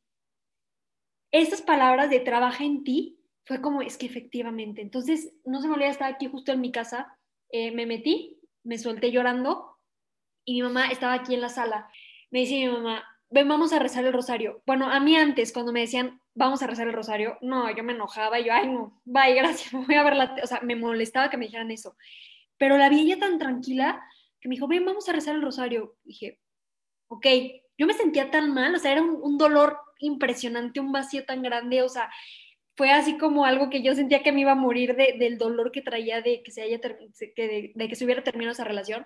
Esas 1.29 1.61
palabras 1.61 2.09
de 2.09 2.21
trabaja 2.21 2.63
en 2.63 2.85
ti 2.85 3.19
fue 3.43 3.59
como, 3.59 3.81
es 3.81 3.97
que 3.97 4.05
efectivamente. 4.05 4.81
Entonces, 4.81 5.33
no 5.43 5.61
se 5.61 5.67
me 5.67 5.73
olvida, 5.73 5.89
estaba 5.89 6.11
aquí 6.11 6.27
justo 6.27 6.53
en 6.53 6.61
mi 6.61 6.71
casa, 6.71 7.19
eh, 7.49 7.71
me 7.71 7.85
metí, 7.85 8.39
me 8.63 8.77
solté 8.77 9.11
llorando 9.11 9.74
y 10.45 10.53
mi 10.53 10.61
mamá 10.61 10.87
estaba 10.87 11.13
aquí 11.13 11.33
en 11.33 11.41
la 11.41 11.49
sala. 11.49 11.89
Me 12.31 12.39
dice 12.39 12.55
mi 12.55 12.67
mamá, 12.67 13.03
ven, 13.29 13.47
vamos 13.47 13.73
a 13.73 13.79
rezar 13.79 14.05
el 14.05 14.13
rosario. 14.13 14.61
Bueno, 14.65 14.89
a 14.89 14.99
mí 14.99 15.15
antes, 15.15 15.51
cuando 15.51 15.71
me 15.73 15.81
decían, 15.81 16.21
vamos 16.33 16.61
a 16.61 16.67
rezar 16.67 16.87
el 16.87 16.93
rosario, 16.93 17.37
no, 17.41 17.75
yo 17.75 17.83
me 17.83 17.93
enojaba, 17.93 18.39
yo, 18.39 18.53
ay, 18.53 18.67
no, 18.67 19.01
bye, 19.05 19.33
gracias, 19.35 19.71
voy 19.73 19.95
a 19.95 20.03
verla. 20.03 20.35
O 20.43 20.47
sea, 20.47 20.61
me 20.61 20.75
molestaba 20.75 21.29
que 21.29 21.37
me 21.37 21.45
dijeran 21.45 21.71
eso. 21.71 21.97
Pero 22.57 22.77
la 22.77 22.89
vi 22.89 23.01
ella 23.01 23.19
tan 23.19 23.37
tranquila 23.39 24.01
que 24.39 24.47
me 24.47 24.55
dijo, 24.55 24.67
ven, 24.67 24.85
vamos 24.85 25.09
a 25.09 25.13
rezar 25.13 25.35
el 25.35 25.41
rosario. 25.41 25.95
dije, 26.03 26.39
ok, 27.07 27.27
yo 27.77 27.87
me 27.87 27.93
sentía 27.93 28.31
tan 28.31 28.53
mal, 28.53 28.75
o 28.75 28.79
sea, 28.79 28.91
era 28.91 29.01
un, 29.01 29.37
dolor 29.37 29.77
impresionante, 29.99 30.79
un 30.79 30.91
vacío 30.91 31.25
tan 31.25 31.41
grande, 31.41 31.81
o 31.81 31.89
sea, 31.89 32.09
fue 32.75 32.91
así 32.91 33.17
como 33.17 33.45
algo 33.45 33.69
que 33.69 33.81
yo 33.81 33.95
sentía 33.95 34.23
que 34.23 34.31
me 34.31 34.41
iba 34.41 34.51
a 34.51 34.55
morir 34.55 34.95
de, 34.95 35.15
del 35.17 35.37
dolor 35.37 35.71
que 35.71 35.81
traía 35.81 36.21
de 36.21 36.43
que 36.43 36.51
se 36.51 36.61
haya 36.61 36.79
que 36.79 37.73
de, 37.75 37.87
que 37.87 37.95
se 37.95 38.05
hubiera 38.05 38.23
terminado 38.23 38.53
esa 38.53 38.63
relación, 38.63 39.05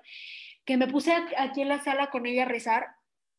que 0.70 0.78
me 0.78 0.88
puse 0.88 1.12
aquí 1.36 1.62
en 1.62 1.68
la 1.68 1.84
sala 1.84 2.12
con 2.12 2.28
ella 2.28 2.44
a 2.44 2.48
rezar 2.48 2.86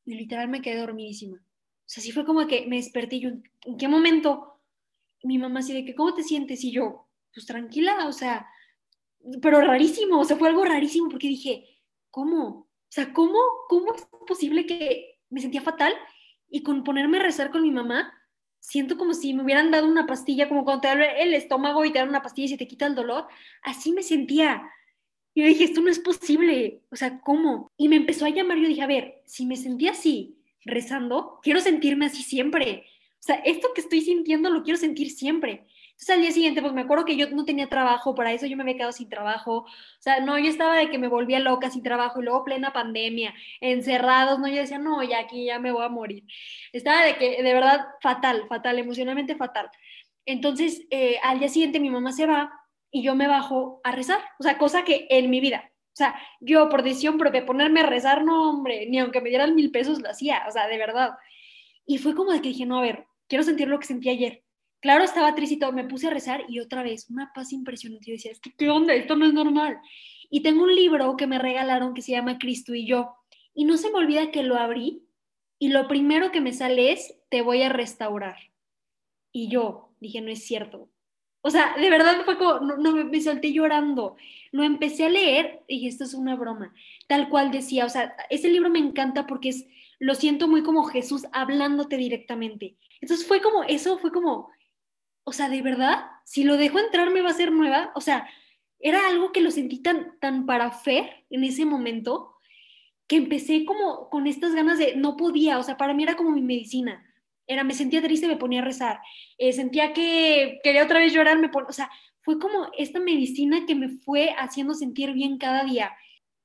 y 0.04 0.14
literal 0.14 0.48
me 0.48 0.60
quedé 0.60 0.80
dormidísima. 0.80 1.36
O 1.36 1.86
sea, 1.86 2.02
sí 2.02 2.10
fue 2.10 2.24
como 2.24 2.44
que 2.48 2.66
me 2.66 2.74
desperté 2.74 3.20
yo, 3.20 3.28
¿en 3.28 3.78
qué 3.78 3.86
momento? 3.86 4.60
Mi 5.22 5.38
mamá 5.38 5.60
así 5.60 5.72
de 5.72 5.84
que, 5.84 5.94
¿cómo 5.94 6.12
te 6.12 6.24
sientes? 6.24 6.64
Y 6.64 6.72
yo, 6.72 7.06
pues 7.32 7.46
tranquila, 7.46 8.08
o 8.08 8.12
sea, 8.12 8.48
pero 9.40 9.60
rarísimo, 9.60 10.18
o 10.18 10.24
sea, 10.24 10.38
fue 10.38 10.48
algo 10.48 10.64
rarísimo 10.64 11.08
porque 11.08 11.28
dije, 11.28 11.68
¿cómo? 12.10 12.48
O 12.48 12.68
sea, 12.88 13.12
¿cómo, 13.12 13.38
cómo 13.68 13.94
es 13.94 14.08
posible 14.26 14.66
que 14.66 15.20
me 15.28 15.40
sentía 15.40 15.62
fatal 15.62 15.94
y 16.48 16.64
con 16.64 16.82
ponerme 16.82 17.18
a 17.18 17.22
rezar 17.22 17.52
con 17.52 17.62
mi 17.62 17.70
mamá 17.70 18.12
siento 18.58 18.98
como 18.98 19.14
si 19.14 19.34
me 19.34 19.44
hubieran 19.44 19.70
dado 19.70 19.86
una 19.86 20.08
pastilla, 20.08 20.48
como 20.48 20.64
cuando 20.64 20.80
te 20.80 20.88
da 20.88 21.04
el 21.04 21.32
estómago 21.34 21.84
y 21.84 21.92
te 21.92 22.00
dan 22.00 22.08
una 22.08 22.22
pastilla 22.22 22.46
y 22.46 22.48
se 22.48 22.58
te 22.58 22.66
quita 22.66 22.86
el 22.86 22.96
dolor. 22.96 23.28
Así 23.62 23.92
me 23.92 24.02
sentía. 24.02 24.68
Y 25.34 25.42
yo 25.42 25.46
dije, 25.46 25.64
esto 25.64 25.80
no 25.80 25.90
es 25.90 25.98
posible. 25.98 26.82
O 26.90 26.96
sea, 26.96 27.20
¿cómo? 27.20 27.70
Y 27.76 27.88
me 27.88 27.96
empezó 27.96 28.24
a 28.24 28.30
llamar. 28.30 28.58
Yo 28.58 28.68
dije, 28.68 28.82
a 28.82 28.86
ver, 28.86 29.22
si 29.26 29.46
me 29.46 29.56
sentía 29.56 29.92
así 29.92 30.36
rezando, 30.64 31.38
quiero 31.42 31.60
sentirme 31.60 32.06
así 32.06 32.22
siempre. 32.22 32.84
O 33.20 33.22
sea, 33.22 33.36
esto 33.36 33.68
que 33.74 33.80
estoy 33.82 34.00
sintiendo 34.00 34.50
lo 34.50 34.62
quiero 34.62 34.78
sentir 34.78 35.10
siempre. 35.10 35.66
Entonces 36.00 36.16
al 36.16 36.22
día 36.22 36.32
siguiente, 36.32 36.62
pues 36.62 36.72
me 36.72 36.80
acuerdo 36.80 37.04
que 37.04 37.16
yo 37.16 37.28
no 37.28 37.44
tenía 37.44 37.68
trabajo, 37.68 38.14
para 38.14 38.32
eso 38.32 38.46
yo 38.46 38.56
me 38.56 38.62
había 38.62 38.76
quedado 38.76 38.92
sin 38.92 39.10
trabajo. 39.10 39.58
O 39.58 39.66
sea, 39.98 40.20
no, 40.20 40.38
yo 40.38 40.48
estaba 40.48 40.76
de 40.78 40.88
que 40.90 40.96
me 40.98 41.08
volvía 41.08 41.40
loca 41.40 41.68
sin 41.70 41.82
trabajo 41.82 42.20
y 42.20 42.24
luego 42.24 42.42
plena 42.42 42.72
pandemia, 42.72 43.34
encerrados, 43.60 44.38
no, 44.38 44.48
yo 44.48 44.56
decía, 44.56 44.78
no, 44.78 45.02
ya 45.02 45.18
aquí 45.18 45.44
ya 45.44 45.58
me 45.58 45.72
voy 45.72 45.84
a 45.84 45.90
morir. 45.90 46.24
Estaba 46.72 47.04
de 47.04 47.16
que, 47.16 47.42
de 47.42 47.52
verdad, 47.54 47.86
fatal, 48.00 48.46
fatal, 48.48 48.78
emocionalmente 48.78 49.36
fatal. 49.36 49.70
Entonces, 50.24 50.86
eh, 50.90 51.18
al 51.22 51.38
día 51.38 51.50
siguiente 51.50 51.80
mi 51.80 51.90
mamá 51.90 52.12
se 52.12 52.24
va 52.26 52.59
y 52.90 53.02
yo 53.02 53.14
me 53.14 53.28
bajo 53.28 53.80
a 53.84 53.92
rezar, 53.92 54.20
o 54.38 54.42
sea, 54.42 54.58
cosa 54.58 54.84
que 54.84 55.06
en 55.10 55.30
mi 55.30 55.40
vida, 55.40 55.70
o 55.92 55.96
sea, 55.96 56.14
yo 56.40 56.68
por 56.68 56.82
decisión 56.82 57.18
propia 57.18 57.46
ponerme 57.46 57.80
a 57.80 57.86
rezar, 57.86 58.24
no, 58.24 58.50
hombre, 58.50 58.86
ni 58.88 58.98
aunque 58.98 59.20
me 59.20 59.28
dieran 59.28 59.54
mil 59.54 59.70
pesos 59.70 60.00
lo 60.00 60.10
hacía, 60.10 60.42
o 60.48 60.50
sea, 60.50 60.66
de 60.68 60.78
verdad. 60.78 61.10
Y 61.86 61.98
fue 61.98 62.14
como 62.14 62.32
de 62.32 62.40
que 62.40 62.48
dije, 62.48 62.66
no, 62.66 62.78
a 62.78 62.82
ver, 62.82 63.06
quiero 63.28 63.44
sentir 63.44 63.68
lo 63.68 63.78
que 63.78 63.86
sentí 63.86 64.08
ayer 64.08 64.44
Claro, 64.80 65.04
estaba 65.04 65.34
triste 65.34 65.56
y 65.56 65.58
todo, 65.58 65.72
me 65.72 65.84
puse 65.84 66.06
a 66.06 66.10
rezar 66.10 66.44
y 66.48 66.58
otra 66.58 66.82
vez, 66.82 67.10
una 67.10 67.32
paz 67.34 67.52
impresionante. 67.52 68.06
Yo 68.06 68.12
decía, 68.14 68.32
es 68.32 68.40
que, 68.40 68.52
¿qué 68.54 68.70
onda? 68.70 68.94
Esto 68.94 69.14
no 69.14 69.26
es 69.26 69.34
normal. 69.34 69.78
Y 70.30 70.42
tengo 70.42 70.62
un 70.62 70.74
libro 70.74 71.16
que 71.18 71.26
me 71.26 71.38
regalaron 71.38 71.92
que 71.92 72.00
se 72.00 72.12
llama 72.12 72.38
Cristo 72.38 72.74
y 72.74 72.86
yo. 72.86 73.14
Y 73.54 73.64
no 73.64 73.76
se 73.76 73.90
me 73.90 73.98
olvida 73.98 74.30
que 74.30 74.42
lo 74.42 74.56
abrí 74.56 75.06
y 75.58 75.68
lo 75.68 75.86
primero 75.86 76.32
que 76.32 76.40
me 76.40 76.54
sale 76.54 76.92
es, 76.92 77.14
te 77.28 77.42
voy 77.42 77.62
a 77.62 77.68
restaurar. 77.68 78.38
Y 79.32 79.48
yo 79.48 79.90
dije, 80.00 80.22
no 80.22 80.30
es 80.30 80.44
cierto. 80.46 80.88
O 81.42 81.50
sea, 81.50 81.74
de 81.76 81.88
verdad 81.88 82.22
fue 82.24 82.36
como, 82.36 82.60
no, 82.60 82.92
me 82.92 83.20
solté 83.20 83.52
llorando. 83.52 84.16
Lo 84.52 84.62
empecé 84.62 85.06
a 85.06 85.08
leer 85.08 85.62
y 85.66 85.88
esto 85.88 86.04
es 86.04 86.14
una 86.14 86.36
broma. 86.36 86.74
Tal 87.06 87.28
cual 87.28 87.50
decía, 87.50 87.86
o 87.86 87.88
sea, 87.88 88.14
ese 88.28 88.48
libro 88.48 88.68
me 88.68 88.78
encanta 88.78 89.26
porque 89.26 89.50
es, 89.50 89.66
lo 89.98 90.14
siento 90.14 90.48
muy 90.48 90.62
como 90.62 90.84
Jesús 90.84 91.26
hablándote 91.32 91.96
directamente. 91.96 92.76
Entonces 93.00 93.26
fue 93.26 93.40
como, 93.40 93.64
eso 93.64 93.98
fue 93.98 94.12
como, 94.12 94.50
o 95.24 95.32
sea, 95.32 95.48
de 95.48 95.62
verdad, 95.62 96.06
si 96.24 96.44
lo 96.44 96.56
dejo 96.56 96.78
entrar 96.78 97.10
me 97.10 97.22
va 97.22 97.30
a 97.30 97.34
ser 97.34 97.52
nueva, 97.52 97.92
o 97.94 98.00
sea, 98.00 98.28
era 98.78 99.08
algo 99.08 99.32
que 99.32 99.42
lo 99.42 99.50
sentí 99.50 99.78
tan, 99.78 100.18
tan 100.20 100.46
para 100.46 100.70
Fer 100.70 101.24
en 101.30 101.44
ese 101.44 101.64
momento, 101.64 102.34
que 103.06 103.16
empecé 103.16 103.64
como 103.64 104.08
con 104.08 104.26
estas 104.26 104.54
ganas 104.54 104.78
de, 104.78 104.96
no 104.96 105.16
podía, 105.16 105.58
o 105.58 105.62
sea, 105.62 105.76
para 105.76 105.94
mí 105.94 106.02
era 106.02 106.16
como 106.16 106.30
mi 106.30 106.42
medicina, 106.42 107.04
era, 107.50 107.64
me 107.64 107.74
sentía 107.74 108.00
triste, 108.00 108.28
me 108.28 108.36
ponía 108.36 108.60
a 108.60 108.64
rezar, 108.64 109.00
eh, 109.36 109.52
sentía 109.52 109.92
que 109.92 110.60
quería 110.62 110.84
otra 110.84 111.00
vez 111.00 111.12
llorar, 111.12 111.36
me 111.40 111.48
ponía, 111.48 111.68
o 111.68 111.72
sea, 111.72 111.90
fue 112.22 112.38
como 112.38 112.68
esta 112.78 113.00
medicina 113.00 113.66
que 113.66 113.74
me 113.74 113.88
fue 113.88 114.32
haciendo 114.38 114.74
sentir 114.74 115.12
bien 115.12 115.36
cada 115.36 115.64
día. 115.64 115.90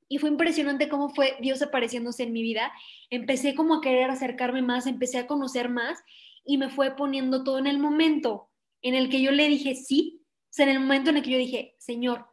Y 0.07 0.17
fue 0.17 0.29
impresionante 0.29 0.89
cómo 0.89 1.09
fue 1.09 1.37
Dios 1.41 1.61
apareciéndose 1.61 2.23
en 2.23 2.33
mi 2.33 2.41
vida. 2.41 2.71
Empecé 3.11 3.53
como 3.53 3.75
a 3.75 3.81
querer 3.81 4.09
acercarme 4.09 4.63
más, 4.63 4.87
empecé 4.87 5.19
a 5.19 5.27
conocer 5.27 5.69
más 5.69 6.03
y 6.43 6.57
me 6.57 6.69
fue 6.69 6.95
poniendo 6.95 7.43
todo 7.43 7.59
en 7.59 7.67
el 7.67 7.77
momento 7.77 8.49
en 8.81 8.95
el 8.95 9.09
que 9.09 9.21
yo 9.21 9.31
le 9.31 9.47
dije 9.47 9.75
sí, 9.75 10.21
o 10.23 10.47
sea, 10.49 10.65
en 10.65 10.71
el 10.71 10.79
momento 10.79 11.11
en 11.11 11.17
el 11.17 11.23
que 11.23 11.31
yo 11.31 11.37
dije, 11.37 11.75
Señor, 11.77 12.25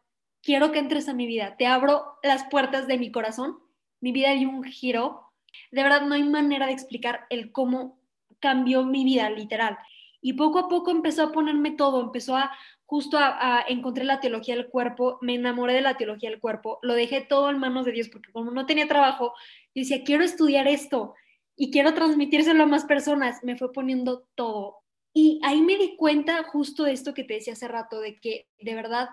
quiero 0.43 0.73
que 0.73 0.79
entres 0.79 1.09
a 1.09 1.15
mi 1.15 1.27
vida, 1.27 1.57
te 1.59 1.67
abro 1.67 2.19
las 2.23 2.45
puertas 2.45 2.87
de 2.87 2.97
mi 2.97 3.11
corazón, 3.11 3.59
mi 4.01 4.13
vida 4.13 4.33
dio 4.33 4.49
un 4.49 4.65
giro 4.65 5.31
De 5.71 5.83
verdad, 5.83 6.03
no 6.03 6.15
hay 6.15 6.23
manera 6.23 6.67
de 6.67 6.73
explicar 6.73 7.27
el 7.29 7.53
cómo 7.53 8.02
cambió 8.43 8.85
mi 8.85 9.05
vida, 9.05 9.31
literal. 9.31 9.79
Y 10.21 10.35
poco 10.35 10.59
a 10.59 10.69
poco 10.69 10.91
empezó 10.91 11.23
a 11.23 11.33
ponerme 11.33 11.71
todo, 11.71 12.03
empezó 12.03 12.37
a 12.37 12.53
justo 12.85 13.17
a, 13.19 13.65
encontré 13.69 14.05
la 14.05 14.21
teología 14.21 14.55
del 14.55 14.69
cuerpo, 14.69 15.17
me 15.23 15.37
enamoré 15.37 15.73
de 15.73 15.81
la 15.81 15.97
teología 15.97 16.29
del 16.29 16.41
cuerpo, 16.41 16.79
lo 16.83 16.95
dejé 16.95 17.23
todo 17.23 17.49
en 17.49 17.59
manos 17.59 17.87
de 17.87 17.93
Dios 17.93 18.11
porque 18.11 18.31
como 18.33 18.51
no 18.51 18.67
tenía 18.67 18.87
trabajo, 18.87 19.33
decía, 19.75 20.05
quiero 20.05 20.25
estudiar 20.25 20.69
esto 20.69 21.15
y 21.57 21.71
quiero 21.71 21.95
transmitírselo 21.95 22.65
a 22.65 22.67
más 22.67 22.85
personas, 22.85 23.43
me 23.43 23.57
fue 23.57 23.73
poniendo 23.73 24.27
todo. 24.35 24.83
Y 25.15 25.41
ahí 25.43 25.63
me 25.63 25.79
di 25.79 25.97
cuenta 25.97 26.43
justo 26.45 26.85
de 26.85 26.93
esto 26.93 27.15
que 27.15 27.25
te 27.25 27.35
decía 27.35 27.55
hace 27.55 27.67
rato, 27.67 27.99
de 28.01 28.21
que 28.21 28.47
de 28.59 28.75
verdad 28.75 29.09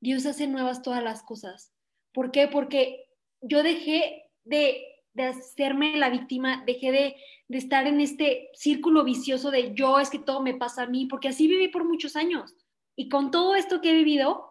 Dios 0.00 0.24
hace 0.24 0.46
nuevas 0.46 0.80
todas 0.80 1.02
las 1.02 1.22
cosas. 1.22 1.74
¿Por 2.14 2.30
qué? 2.30 2.48
Porque 2.48 3.04
yo 3.42 3.62
dejé 3.62 4.30
de, 4.44 4.82
de 5.14 5.24
hacerme 5.24 5.96
la 5.96 6.08
víctima, 6.08 6.62
dejé 6.66 6.92
de, 6.92 7.16
de 7.48 7.58
estar 7.58 7.86
en 7.86 8.00
este 8.00 8.48
círculo 8.54 9.04
vicioso 9.04 9.50
de 9.50 9.74
yo 9.74 9.98
es 9.98 10.10
que 10.10 10.18
todo 10.18 10.42
me 10.42 10.54
pasa 10.54 10.82
a 10.82 10.86
mí, 10.86 11.06
porque 11.06 11.28
así 11.28 11.48
viví 11.48 11.68
por 11.68 11.84
muchos 11.84 12.16
años. 12.16 12.54
Y 12.96 13.08
con 13.08 13.30
todo 13.30 13.54
esto 13.54 13.80
que 13.80 13.90
he 13.90 13.94
vivido, 13.94 14.50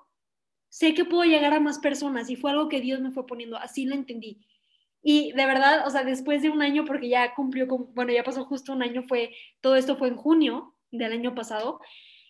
sé 0.69 0.93
que 0.93 1.05
puedo 1.05 1.23
llegar 1.23 1.53
a 1.53 1.59
más 1.59 1.79
personas 1.79 2.29
y 2.29 2.35
fue 2.35 2.51
algo 2.51 2.69
que 2.69 2.81
Dios 2.81 2.99
me 3.01 3.11
fue 3.11 3.25
poniendo, 3.25 3.57
así 3.57 3.85
lo 3.85 3.95
entendí. 3.95 4.45
Y 5.01 5.31
de 5.31 5.45
verdad, 5.45 5.87
o 5.87 5.89
sea, 5.89 6.03
después 6.03 6.41
de 6.41 6.49
un 6.49 6.61
año, 6.61 6.85
porque 6.85 7.09
ya 7.09 7.33
cumplió, 7.35 7.67
con, 7.67 7.93
bueno, 7.93 8.11
ya 8.11 8.23
pasó 8.23 8.45
justo 8.45 8.73
un 8.73 8.83
año, 8.83 9.03
fue, 9.07 9.33
todo 9.61 9.75
esto 9.75 9.97
fue 9.97 10.09
en 10.09 10.15
junio 10.15 10.75
del 10.91 11.13
año 11.13 11.35
pasado, 11.35 11.79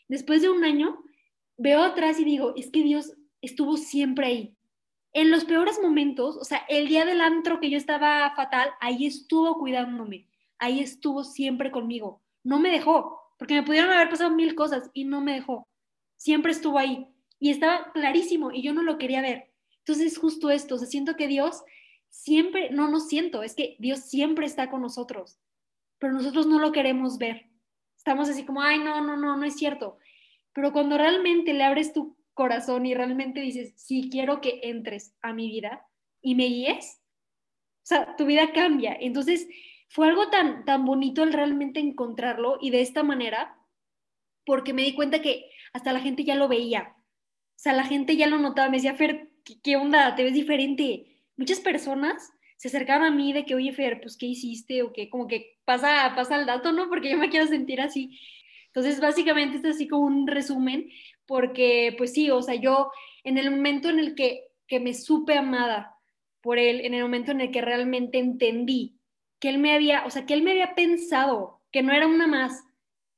después 0.07 0.41
de 0.41 0.49
un 0.49 0.63
año, 0.63 1.03
veo 1.57 1.81
atrás 1.81 2.19
y 2.19 2.25
digo, 2.25 2.53
es 2.55 2.69
que 2.69 2.83
Dios 2.83 3.13
estuvo 3.41 3.77
siempre 3.77 4.27
ahí. 4.27 4.57
En 5.13 5.31
los 5.31 5.45
peores 5.45 5.79
momentos, 5.81 6.37
o 6.37 6.43
sea, 6.43 6.65
el 6.69 6.87
día 6.87 7.05
del 7.05 7.21
antro 7.21 7.59
que 7.59 7.69
yo 7.69 7.77
estaba 7.77 8.31
fatal, 8.35 8.69
ahí 8.79 9.05
estuvo 9.05 9.57
cuidándome, 9.57 10.27
ahí 10.59 10.79
estuvo 10.79 11.23
siempre 11.23 11.71
conmigo, 11.71 12.21
no 12.43 12.59
me 12.59 12.69
dejó, 12.69 13.19
porque 13.37 13.55
me 13.55 13.63
pudieron 13.63 13.91
haber 13.91 14.09
pasado 14.09 14.29
mil 14.29 14.53
cosas 14.53 14.91
y 14.93 15.05
no 15.05 15.21
me 15.21 15.33
dejó, 15.33 15.67
siempre 16.15 16.51
estuvo 16.51 16.77
ahí 16.77 17.07
y 17.39 17.49
estaba 17.49 17.91
clarísimo 17.91 18.51
y 18.51 18.61
yo 18.61 18.73
no 18.73 18.83
lo 18.83 18.97
quería 18.97 19.21
ver. 19.21 19.51
Entonces, 19.79 20.17
justo 20.17 20.51
esto, 20.51 20.75
o 20.75 20.77
sea, 20.77 20.87
siento 20.87 21.15
que 21.15 21.27
Dios 21.27 21.63
siempre, 22.09 22.69
no, 22.69 22.89
no 22.89 22.99
siento, 22.99 23.41
es 23.41 23.55
que 23.55 23.75
Dios 23.79 24.01
siempre 24.01 24.45
está 24.45 24.69
con 24.69 24.81
nosotros, 24.81 25.39
pero 25.97 26.13
nosotros 26.13 26.45
no 26.45 26.59
lo 26.59 26.71
queremos 26.71 27.17
ver. 27.17 27.49
Estamos 27.97 28.29
así 28.29 28.45
como, 28.45 28.61
ay, 28.61 28.79
no, 28.79 29.01
no, 29.01 29.17
no, 29.17 29.35
no 29.35 29.45
es 29.45 29.55
cierto. 29.55 29.97
Pero 30.53 30.71
cuando 30.71 30.97
realmente 30.97 31.53
le 31.53 31.63
abres 31.63 31.93
tu 31.93 32.15
corazón 32.39 32.85
y 32.85 32.93
realmente 32.93 33.41
dices, 33.41 33.73
sí, 33.75 34.07
quiero 34.09 34.39
que 34.39 34.61
entres 34.63 35.13
a 35.21 35.33
mi 35.33 35.49
vida 35.49 35.85
y 36.21 36.35
me 36.35 36.45
guíes, 36.45 37.01
o 37.83 37.87
sea, 37.89 38.15
tu 38.15 38.25
vida 38.25 38.53
cambia. 38.53 38.95
Entonces, 38.97 39.45
fue 39.89 40.07
algo 40.07 40.29
tan, 40.29 40.63
tan 40.63 40.85
bonito 40.85 41.21
el 41.23 41.33
realmente 41.33 41.81
encontrarlo 41.81 42.57
y 42.61 42.69
de 42.69 42.79
esta 42.79 43.03
manera, 43.03 43.57
porque 44.45 44.71
me 44.71 44.83
di 44.83 44.95
cuenta 44.95 45.21
que 45.21 45.51
hasta 45.73 45.91
la 45.91 45.99
gente 45.99 46.23
ya 46.23 46.35
lo 46.35 46.47
veía. 46.47 46.95
O 46.95 47.57
sea, 47.57 47.73
la 47.73 47.83
gente 47.83 48.15
ya 48.15 48.27
lo 48.27 48.37
notaba, 48.37 48.69
me 48.69 48.77
decía, 48.77 48.95
Fer, 48.95 49.31
¿qué, 49.61 49.75
onda? 49.75 50.15
¿Te 50.15 50.23
ves 50.23 50.33
diferente? 50.33 51.07
muchas 51.35 51.59
personas 51.59 52.31
se 52.55 52.69
acercaron 52.69 53.05
a 53.05 53.11
mí 53.11 53.33
de 53.33 53.45
que, 53.45 53.55
oye, 53.55 53.73
Fer, 53.73 53.99
pues, 53.99 54.15
¿qué 54.15 54.27
hiciste? 54.27 54.81
O 54.83 54.93
que 54.93 55.09
como 55.09 55.27
que 55.27 55.57
pasa, 55.65 56.13
pasa 56.15 56.37
el 56.37 56.45
dato, 56.45 56.71
¿no? 56.71 56.87
Porque 56.87 57.09
yo 57.09 57.17
me 57.17 57.29
quiero 57.29 57.47
sentir 57.47 57.81
así. 57.81 58.17
Entonces, 58.67 59.01
básicamente, 59.01 59.57
es 59.57 59.65
así 59.65 59.89
como 59.89 60.05
un 60.05 60.25
resumen, 60.25 60.89
porque, 61.29 61.93
pues 61.95 62.13
sí, 62.13 62.31
o 62.31 62.41
sea, 62.41 62.55
yo 62.55 62.91
en 63.23 63.37
el 63.37 63.51
momento 63.51 63.87
en 63.87 63.99
el 63.99 64.15
que, 64.15 64.47
que 64.65 64.79
me 64.79 64.95
supe 64.95 65.37
amada 65.37 65.95
por 66.41 66.57
él, 66.57 66.81
en 66.81 66.95
el 66.95 67.03
momento 67.03 67.29
en 67.29 67.41
el 67.41 67.51
que 67.51 67.61
realmente 67.61 68.17
entendí 68.17 68.97
que 69.39 69.49
él 69.49 69.59
me 69.59 69.75
había, 69.75 70.07
o 70.07 70.09
sea, 70.09 70.25
que 70.25 70.33
él 70.33 70.41
me 70.41 70.49
había 70.49 70.73
pensado, 70.73 71.61
que 71.71 71.83
no 71.83 71.93
era 71.93 72.07
una 72.07 72.25
más, 72.25 72.63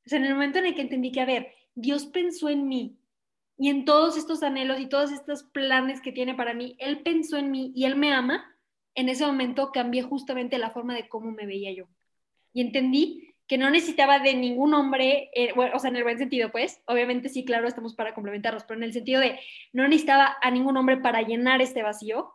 o 0.05 0.09
sea, 0.09 0.19
en 0.19 0.25
el 0.25 0.33
momento 0.33 0.59
en 0.59 0.65
el 0.65 0.75
que 0.75 0.81
entendí 0.81 1.13
que, 1.13 1.21
a 1.21 1.25
ver, 1.25 1.53
Dios 1.73 2.05
pensó 2.07 2.49
en 2.49 2.67
mí, 2.67 2.97
y 3.57 3.69
en 3.69 3.85
todos 3.85 4.17
estos 4.17 4.43
anhelos 4.43 4.81
y 4.81 4.87
todos 4.89 5.13
estos 5.13 5.43
planes 5.43 6.01
que 6.01 6.11
tiene 6.11 6.35
para 6.35 6.53
mí, 6.53 6.75
Él 6.79 7.03
pensó 7.03 7.37
en 7.37 7.49
mí 7.49 7.71
y 7.73 7.85
Él 7.85 7.95
me 7.95 8.11
ama, 8.11 8.43
en 8.93 9.07
ese 9.07 9.25
momento 9.25 9.71
cambié 9.71 10.03
justamente 10.03 10.57
la 10.57 10.71
forma 10.71 10.95
de 10.95 11.07
cómo 11.07 11.31
me 11.31 11.45
veía 11.45 11.71
yo. 11.71 11.85
Y 12.51 12.59
entendí 12.59 13.30
que 13.51 13.57
no 13.57 13.69
necesitaba 13.69 14.19
de 14.19 14.33
ningún 14.33 14.73
hombre, 14.73 15.29
eh, 15.35 15.51
o 15.57 15.77
sea, 15.77 15.89
en 15.89 15.97
el 15.97 16.03
buen 16.03 16.17
sentido, 16.17 16.53
pues, 16.53 16.81
obviamente 16.85 17.27
sí, 17.27 17.43
claro, 17.43 17.67
estamos 17.67 17.95
para 17.95 18.13
complementarnos, 18.13 18.63
pero 18.63 18.77
en 18.77 18.85
el 18.85 18.93
sentido 18.93 19.19
de 19.19 19.41
no 19.73 19.85
necesitaba 19.89 20.37
a 20.41 20.51
ningún 20.51 20.77
hombre 20.77 20.95
para 20.95 21.21
llenar 21.21 21.61
este 21.61 21.83
vacío 21.83 22.31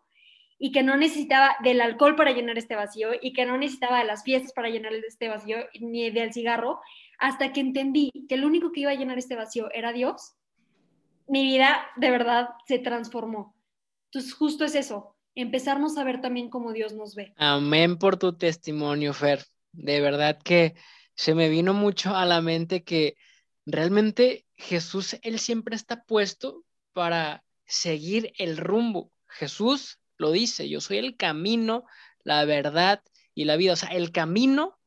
y 0.58 0.72
que 0.72 0.82
no 0.82 0.94
necesitaba 0.94 1.56
del 1.62 1.80
alcohol 1.80 2.16
para 2.16 2.32
llenar 2.32 2.58
este 2.58 2.76
vacío 2.76 3.12
y 3.18 3.32
que 3.32 3.46
no 3.46 3.56
necesitaba 3.56 4.00
de 4.00 4.04
las 4.04 4.24
fiestas 4.24 4.52
para 4.52 4.68
llenar 4.68 4.92
este 4.92 5.30
vacío 5.30 5.56
ni 5.80 6.10
del 6.10 6.34
cigarro, 6.34 6.80
hasta 7.18 7.50
que 7.50 7.60
entendí 7.60 8.12
que 8.28 8.34
el 8.34 8.44
único 8.44 8.70
que 8.70 8.80
iba 8.80 8.90
a 8.90 8.96
llenar 8.96 9.16
este 9.16 9.36
vacío 9.36 9.70
era 9.72 9.94
Dios 9.94 10.34
mi 11.28 11.44
vida 11.44 11.78
de 11.96 12.10
verdad 12.10 12.50
se 12.66 12.78
transformó. 12.78 13.56
Entonces, 14.10 14.34
justo 14.34 14.66
es 14.66 14.74
eso, 14.74 15.16
empezarnos 15.34 15.96
a 15.96 16.04
ver 16.04 16.20
también 16.20 16.50
cómo 16.50 16.74
Dios 16.74 16.92
nos 16.92 17.14
ve. 17.14 17.32
Amén 17.38 17.96
por 17.96 18.18
tu 18.18 18.36
testimonio, 18.36 19.14
Fer. 19.14 19.46
De 19.72 20.02
verdad 20.02 20.38
que 20.44 20.74
se 21.16 21.34
me 21.34 21.48
vino 21.48 21.74
mucho 21.74 22.14
a 22.14 22.24
la 22.26 22.40
mente 22.40 22.84
que 22.84 23.16
realmente 23.64 24.46
Jesús, 24.54 25.16
Él 25.22 25.38
siempre 25.38 25.74
está 25.74 26.04
puesto 26.04 26.64
para 26.92 27.44
seguir 27.64 28.32
el 28.38 28.56
rumbo. 28.56 29.12
Jesús 29.26 29.98
lo 30.18 30.30
dice, 30.30 30.68
yo 30.68 30.80
soy 30.80 30.98
el 30.98 31.16
camino, 31.16 31.84
la 32.22 32.44
verdad 32.44 33.02
y 33.34 33.44
la 33.44 33.56
vida. 33.56 33.72
O 33.72 33.76
sea, 33.76 33.88
el 33.90 34.12
camino 34.12 34.78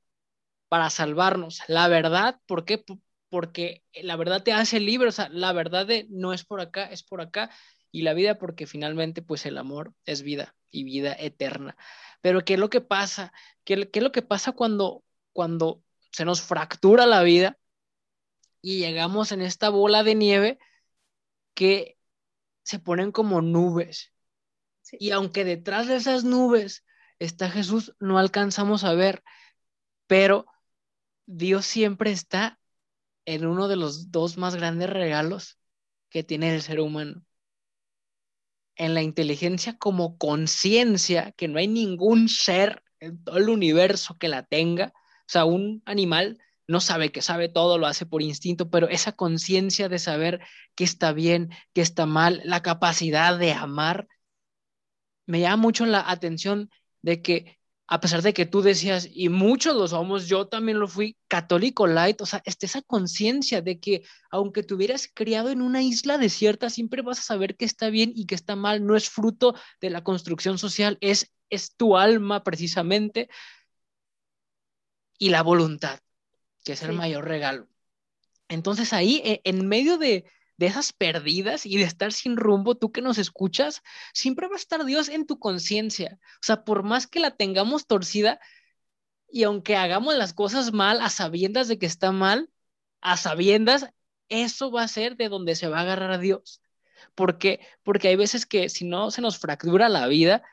para 0.70 0.90
salvarnos. 0.90 1.62
La 1.68 1.88
verdad, 1.88 2.40
¿por 2.46 2.66
qué? 2.66 2.84
porque 3.30 3.84
la 3.94 4.16
verdad 4.16 4.44
te 4.44 4.54
hace 4.54 4.80
libre, 4.80 5.10
o 5.10 5.12
sea, 5.12 5.30
la 5.30 5.54
verdad 5.54 5.86
de 5.86 6.08
no 6.10 6.34
es 6.34 6.44
por 6.46 6.62
acá, 6.62 6.86
es 6.86 7.04
por 7.04 7.22
acá, 7.22 7.52
y 7.92 8.02
la 8.02 8.14
vida 8.14 8.38
porque 8.38 8.68
finalmente 8.68 9.22
pues 9.22 9.46
el 9.46 9.58
amor 9.58 9.94
es 10.06 10.24
vida 10.24 10.56
y 10.72 10.84
vida 10.84 11.16
eterna. 11.18 11.78
Pero 12.22 12.44
¿qué 12.44 12.56
es 12.56 12.60
lo 12.60 12.70
que 12.70 12.82
pasa? 12.82 13.34
¿Qué, 13.64 13.90
qué 13.90 14.00
es 14.00 14.04
lo 14.04 14.12
que 14.12 14.22
pasa 14.22 14.52
cuando, 14.52 15.04
cuando 15.32 15.84
se 16.12 16.26
nos 16.26 16.42
fractura 16.42 17.06
la 17.06 17.24
vida 17.24 17.58
y 18.62 18.80
llegamos 18.80 19.32
en 19.32 19.42
esta 19.42 19.70
bola 19.70 20.04
de 20.04 20.16
nieve 20.16 20.60
que 21.54 21.98
se 22.64 22.80
ponen 22.80 23.12
como 23.12 23.42
nubes? 23.42 24.14
Y 24.92 25.12
aunque 25.12 25.46
detrás 25.46 25.88
de 25.88 25.96
esas 25.96 26.24
nubes 26.24 26.84
está 27.20 27.50
Jesús, 27.50 27.96
no 28.00 28.18
alcanzamos 28.18 28.84
a 28.84 28.94
ver, 28.94 29.24
pero 30.08 30.46
Dios 31.26 31.66
siempre 31.66 32.12
está 32.12 32.60
en 33.26 33.46
uno 33.46 33.68
de 33.68 33.76
los 33.76 34.12
dos 34.12 34.38
más 34.38 34.56
grandes 34.56 34.90
regalos 34.90 35.60
que 36.10 36.24
tiene 36.24 36.56
el 36.56 36.62
ser 36.62 36.80
humano. 36.80 37.24
En 38.76 38.94
la 38.94 39.04
inteligencia 39.04 39.78
como 39.78 40.18
conciencia, 40.18 41.34
que 41.34 41.48
no 41.48 41.60
hay 41.60 41.68
ningún 41.68 42.30
ser 42.30 42.82
en 43.00 43.24
todo 43.24 43.38
el 43.38 43.50
universo 43.50 44.18
que 44.18 44.30
la 44.30 44.44
tenga. 44.44 44.94
O 45.30 45.32
sea, 45.32 45.46
un 45.46 45.84
animal 45.86 46.40
no 46.68 46.82
sabe 46.82 47.12
que 47.12 47.22
sabe 47.22 47.50
todo, 47.50 47.78
lo 47.78 47.86
hace 47.86 48.08
por 48.08 48.24
instinto, 48.24 48.72
pero 48.72 48.90
esa 48.90 49.12
conciencia 49.12 49.88
de 49.88 50.00
saber 50.00 50.40
qué 50.74 50.84
está 50.84 51.14
bien, 51.14 51.52
qué 51.74 51.82
está 51.82 52.08
mal, 52.08 52.42
la 52.46 52.64
capacidad 52.64 53.38
de 53.38 53.54
amar, 53.54 54.08
me 55.28 55.40
llama 55.40 55.58
mucho 55.58 55.86
la 55.86 56.10
atención 56.10 56.72
de 57.04 57.22
que 57.22 57.60
a 57.86 58.00
pesar 58.00 58.24
de 58.24 58.34
que 58.34 58.48
tú 58.48 58.64
decías, 58.64 59.08
y 59.12 59.30
muchos 59.30 59.76
lo 59.76 59.88
somos, 59.88 60.28
yo 60.28 60.48
también 60.48 60.80
lo 60.80 60.88
fui, 60.88 61.16
católico 61.28 61.86
light, 61.86 62.22
o 62.22 62.26
sea, 62.26 62.42
este, 62.46 62.66
esa 62.66 62.82
conciencia 62.82 63.62
de 63.62 63.80
que 63.80 64.04
aunque 64.32 64.64
te 64.64 64.74
hubieras 64.74 65.08
criado 65.14 65.52
en 65.52 65.62
una 65.62 65.84
isla 65.84 66.18
desierta, 66.18 66.72
siempre 66.72 67.04
vas 67.04 67.20
a 67.20 67.24
saber 67.24 67.56
qué 67.56 67.66
está 67.66 67.92
bien 67.92 68.14
y 68.16 68.26
qué 68.26 68.34
está 68.34 68.56
mal, 68.56 68.84
no 68.86 68.96
es 68.96 69.10
fruto 69.10 69.54
de 69.80 69.92
la 69.92 70.04
construcción 70.04 70.58
social, 70.58 70.98
es, 71.02 71.32
es 71.52 71.76
tu 71.76 71.98
alma 71.98 72.44
precisamente 72.44 73.30
y 75.20 75.30
la 75.30 75.44
voluntad, 75.44 76.00
que 76.64 76.72
es 76.72 76.82
el 76.82 76.94
mayor 76.94 77.26
regalo. 77.26 77.68
Entonces 78.48 78.94
ahí, 78.94 79.22
e, 79.24 79.42
en 79.44 79.68
medio 79.68 80.00
de, 80.00 80.26
de 80.58 80.66
esas 80.66 80.94
perdidas 80.94 81.68
y 81.68 81.78
de 81.78 81.84
estar 81.84 82.12
sin 82.12 82.38
rumbo, 82.38 82.76
tú 82.76 82.92
que 82.92 83.02
nos 83.02 83.20
escuchas, 83.20 83.84
siempre 84.14 84.48
va 84.48 84.56
a 84.56 84.58
estar 84.58 84.84
Dios 84.86 85.10
en 85.10 85.28
tu 85.28 85.38
conciencia. 85.38 86.18
O 86.36 86.44
sea, 86.44 86.64
por 86.64 86.82
más 86.84 87.06
que 87.06 87.20
la 87.20 87.36
tengamos 87.36 87.86
torcida 87.86 88.40
y 89.32 89.44
aunque 89.44 89.76
hagamos 89.76 90.16
las 90.16 90.34
cosas 90.34 90.74
mal 90.74 91.02
a 91.02 91.10
sabiendas 91.10 91.68
de 91.68 91.78
que 91.78 91.86
está 91.86 92.12
mal, 92.12 92.50
a 93.02 93.18
sabiendas, 93.18 93.92
eso 94.30 94.72
va 94.72 94.84
a 94.84 94.88
ser 94.88 95.18
de 95.18 95.30
donde 95.30 95.56
se 95.56 95.68
va 95.68 95.80
a 95.80 95.82
agarrar 95.82 96.12
a 96.12 96.18
Dios. 96.18 96.62
Porque, 97.16 97.60
porque 97.84 98.08
hay 98.10 98.16
veces 98.16 98.46
que 98.46 98.70
si 98.70 98.86
no 98.86 99.12
se 99.12 99.22
nos 99.22 99.38
fractura 99.38 99.90
la 99.90 100.08
vida, 100.08 100.44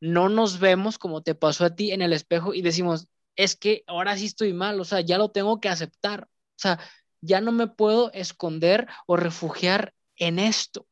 no 0.00 0.28
nos 0.28 0.58
vemos 0.58 0.98
como 0.98 1.22
te 1.22 1.34
pasó 1.34 1.64
a 1.66 1.74
ti 1.74 1.92
en 1.92 2.02
el 2.02 2.12
espejo 2.12 2.54
y 2.54 2.62
decimos, 2.62 3.08
es 3.36 3.56
que 3.56 3.84
ahora 3.86 4.16
sí 4.16 4.26
estoy 4.26 4.52
mal, 4.52 4.80
o 4.80 4.84
sea, 4.84 5.00
ya 5.00 5.18
lo 5.18 5.30
tengo 5.30 5.60
que 5.60 5.68
aceptar. 5.68 6.24
O 6.24 6.58
sea, 6.58 6.80
ya 7.20 7.40
no 7.40 7.52
me 7.52 7.66
puedo 7.66 8.12
esconder 8.12 8.86
o 9.06 9.16
refugiar 9.16 9.94
en 10.16 10.38
esto. 10.38 10.86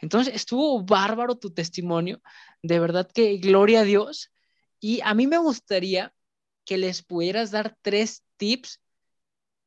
Entonces, 0.00 0.34
estuvo 0.34 0.82
bárbaro 0.82 1.36
tu 1.36 1.54
testimonio, 1.54 2.20
de 2.62 2.78
verdad 2.80 3.08
que 3.12 3.36
gloria 3.38 3.80
a 3.80 3.84
Dios. 3.84 4.32
Y 4.80 5.00
a 5.02 5.14
mí 5.14 5.26
me 5.26 5.38
gustaría 5.38 6.12
que 6.64 6.76
les 6.76 7.02
pudieras 7.02 7.50
dar 7.50 7.76
tres 7.80 8.24
tips 8.36 8.80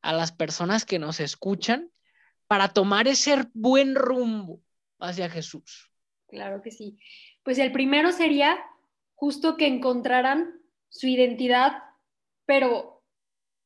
a 0.01 0.13
las 0.13 0.32
personas 0.32 0.86
que 0.86 0.99
nos 0.99 1.19
escuchan 1.19 1.91
para 2.47 2.69
tomar 2.69 3.08
ese 3.08 3.47
buen 3.53 3.95
rumbo 3.95 4.62
hacia 4.99 5.29
Jesús. 5.29 5.91
Claro 6.27 6.62
que 6.62 6.71
sí. 6.71 6.97
Pues 7.43 7.58
el 7.58 7.71
primero 7.71 8.12
sería 8.12 8.58
justo 9.15 9.58
que 9.58 9.67
encontraran 9.67 10.62
su 10.89 11.08
identidad, 11.08 11.73
pero 12.49 13.03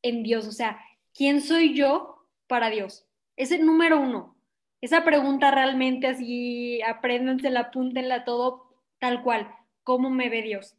en 0.01 0.23
Dios, 0.23 0.45
o 0.45 0.51
sea, 0.51 0.77
¿quién 1.13 1.39
soy 1.39 1.73
yo 1.73 2.27
para 2.47 2.69
Dios? 2.69 3.07
Es 3.37 3.53
el 3.53 3.65
número 3.65 3.97
uno. 3.97 4.35
Esa 4.81 5.05
pregunta 5.05 5.51
realmente 5.51 6.07
así, 6.07 6.81
apréndansela, 6.81 7.61
apúntenla 7.61 8.25
todo 8.25 8.75
tal 8.99 9.23
cual, 9.23 9.49
¿cómo 9.83 10.09
me 10.09 10.27
ve 10.27 10.41
Dios? 10.41 10.75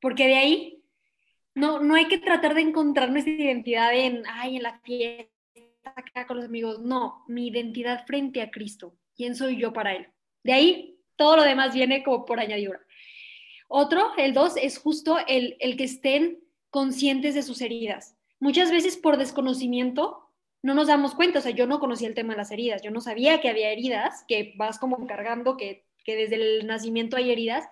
Porque 0.00 0.26
de 0.26 0.34
ahí 0.34 0.82
no, 1.54 1.78
no 1.78 1.94
hay 1.94 2.08
que 2.08 2.18
tratar 2.18 2.54
de 2.54 2.62
encontrar 2.62 3.12
nuestra 3.12 3.32
identidad 3.32 3.94
en, 3.94 4.24
ay, 4.26 4.56
en 4.56 4.64
la 4.64 4.80
fiesta, 4.80 5.30
acá 5.84 6.26
con 6.26 6.38
los 6.38 6.46
amigos. 6.46 6.80
No, 6.80 7.24
mi 7.28 7.46
identidad 7.46 8.06
frente 8.06 8.42
a 8.42 8.50
Cristo. 8.50 8.96
¿Quién 9.14 9.36
soy 9.36 9.56
yo 9.56 9.72
para 9.72 9.94
Él? 9.94 10.08
De 10.42 10.52
ahí 10.52 10.98
todo 11.14 11.36
lo 11.36 11.44
demás 11.44 11.74
viene 11.74 12.02
como 12.02 12.24
por 12.24 12.40
añadidura. 12.40 12.80
Otro, 13.68 14.16
el 14.16 14.34
dos, 14.34 14.56
es 14.56 14.78
justo 14.78 15.16
el, 15.28 15.56
el 15.60 15.76
que 15.76 15.84
estén 15.84 16.49
conscientes 16.70 17.34
de 17.34 17.42
sus 17.42 17.60
heridas. 17.60 18.16
Muchas 18.38 18.70
veces 18.70 18.96
por 18.96 19.16
desconocimiento 19.16 20.26
no 20.62 20.74
nos 20.74 20.88
damos 20.88 21.14
cuenta, 21.14 21.38
o 21.38 21.42
sea, 21.42 21.52
yo 21.52 21.66
no 21.66 21.80
conocía 21.80 22.08
el 22.08 22.14
tema 22.14 22.34
de 22.34 22.38
las 22.38 22.50
heridas, 22.50 22.82
yo 22.82 22.90
no 22.90 23.00
sabía 23.00 23.40
que 23.40 23.48
había 23.48 23.70
heridas, 23.70 24.24
que 24.28 24.54
vas 24.56 24.78
como 24.78 25.06
cargando, 25.06 25.56
que, 25.56 25.84
que 26.04 26.16
desde 26.16 26.36
el 26.36 26.66
nacimiento 26.66 27.16
hay 27.16 27.30
heridas, 27.30 27.64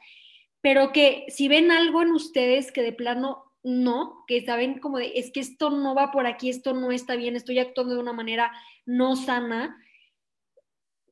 pero 0.60 0.92
que 0.92 1.26
si 1.28 1.48
ven 1.48 1.70
algo 1.70 2.02
en 2.02 2.12
ustedes 2.12 2.72
que 2.72 2.82
de 2.82 2.92
plano 2.92 3.44
no, 3.62 4.24
que 4.26 4.44
saben 4.44 4.78
como 4.78 4.98
de, 4.98 5.12
es 5.16 5.30
que 5.30 5.40
esto 5.40 5.70
no 5.70 5.94
va 5.94 6.10
por 6.10 6.26
aquí, 6.26 6.48
esto 6.48 6.72
no 6.74 6.90
está 6.90 7.16
bien, 7.16 7.36
estoy 7.36 7.58
actuando 7.58 7.94
de 7.94 8.00
una 8.00 8.12
manera 8.12 8.52
no 8.86 9.16
sana, 9.16 9.76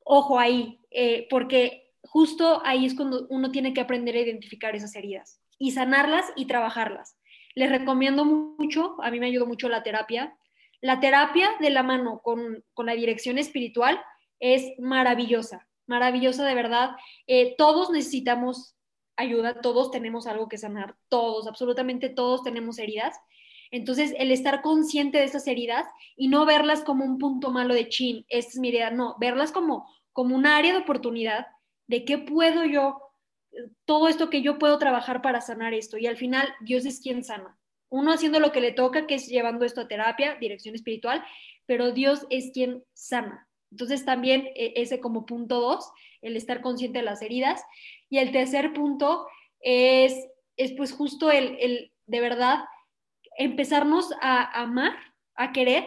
ojo 0.05 0.39
ahí, 0.39 0.81
eh, 0.91 1.27
porque 1.29 1.93
justo 2.03 2.63
ahí 2.65 2.87
es 2.87 2.95
cuando 2.95 3.27
uno 3.29 3.51
tiene 3.51 3.75
que 3.75 3.81
aprender 3.81 4.17
a 4.17 4.21
identificar 4.21 4.75
esas 4.75 4.95
heridas 4.95 5.41
y 5.59 5.73
sanarlas 5.73 6.25
y 6.37 6.47
trabajarlas. 6.47 7.17
Les 7.57 7.71
recomiendo 7.71 8.27
mucho, 8.27 8.97
a 9.03 9.11
mí 9.11 9.19
me 9.19 9.27
ayudó 9.27 9.47
mucho 9.47 9.71
la 9.71 9.83
terapia. 9.83 10.37
La 10.83 11.01
terapia 11.01 11.51
de 11.59 11.71
la 11.71 11.83
mano 11.83 12.21
con, 12.23 12.63
la 12.77 12.93
dirección 12.93 13.39
espiritual 13.39 13.99
es 14.39 14.79
maravillosa, 14.79 15.67
maravillosa 15.87 16.45
de 16.45 16.55
verdad. 16.55 16.91
Eh, 17.27 17.55
todos 17.57 17.91
necesitamos 17.91 18.77
ayuda, 19.17 19.63
todos 19.63 19.91
tenemos 19.91 20.27
algo 20.27 20.49
que 20.49 20.59
sanar, 20.59 20.97
todos, 21.09 21.47
absolutamente 21.47 22.11
todos 22.11 22.43
tenemos 22.43 22.79
heridas. 22.79 23.19
Entonces, 23.71 24.15
el 24.19 24.33
estar 24.33 24.61
consciente 24.61 25.17
de 25.17 25.25
esas 25.25 25.47
heridas 25.47 25.87
y 26.15 26.29
no 26.29 26.45
verlas 26.45 26.85
como 26.85 27.07
un 27.07 27.17
punto 27.17 27.51
malo 27.51 27.73
de 27.73 27.89
chin, 27.89 28.27
esta 28.29 28.51
es 28.51 28.59
mi 28.59 28.69
herida, 28.69 28.91
no, 28.91 29.17
verlas 29.19 29.51
como, 29.51 29.89
como 30.13 30.37
un 30.37 30.45
área 30.45 30.73
de 30.73 30.81
oportunidad 30.81 31.47
de 31.87 32.05
qué 32.05 32.19
puedo 32.19 32.67
yo, 32.67 33.01
todo 33.85 34.09
esto 34.09 34.31
que 34.31 34.43
yo 34.43 34.59
puedo 34.59 34.79
trabajar 34.79 35.23
para 35.23 35.41
sanar 35.41 35.75
esto. 35.75 35.99
Y 35.99 36.07
al 36.07 36.17
final, 36.17 36.49
Dios 36.61 36.85
es 36.87 37.01
quien 37.01 37.25
sana. 37.25 37.59
Uno 37.89 38.13
haciendo 38.13 38.41
lo 38.41 38.53
que 38.53 38.61
le 38.61 38.73
toca, 38.73 39.07
que 39.07 39.15
es 39.15 39.29
llevando 39.29 39.65
esto 39.65 39.83
a 39.83 39.89
terapia, 39.89 40.37
dirección 40.37 40.75
espiritual, 40.75 41.25
pero 41.67 41.93
Dios 41.93 42.27
es 42.31 42.51
quien 42.53 42.85
sana. 42.93 43.49
Entonces 43.71 44.05
también 44.05 44.49
e, 44.55 44.75
ese 44.77 45.01
como 45.01 45.27
punto 45.27 45.61
dos, 45.61 45.91
el 46.23 46.37
estar 46.37 46.61
consciente 46.61 46.99
de 46.99 47.05
las 47.05 47.23
heridas. 47.23 47.63
Y 48.09 48.19
el 48.19 48.33
tercer 48.33 48.73
punto 48.73 49.27
es, 49.61 50.29
es 50.57 50.73
pues 50.73 50.93
justo 50.93 51.31
el, 51.31 51.57
el 51.61 51.93
de 52.07 52.21
verdad 52.21 52.65
empezarnos 53.37 54.13
a 54.21 54.63
amar, 54.63 54.97
a 55.35 55.53
querer, 55.53 55.85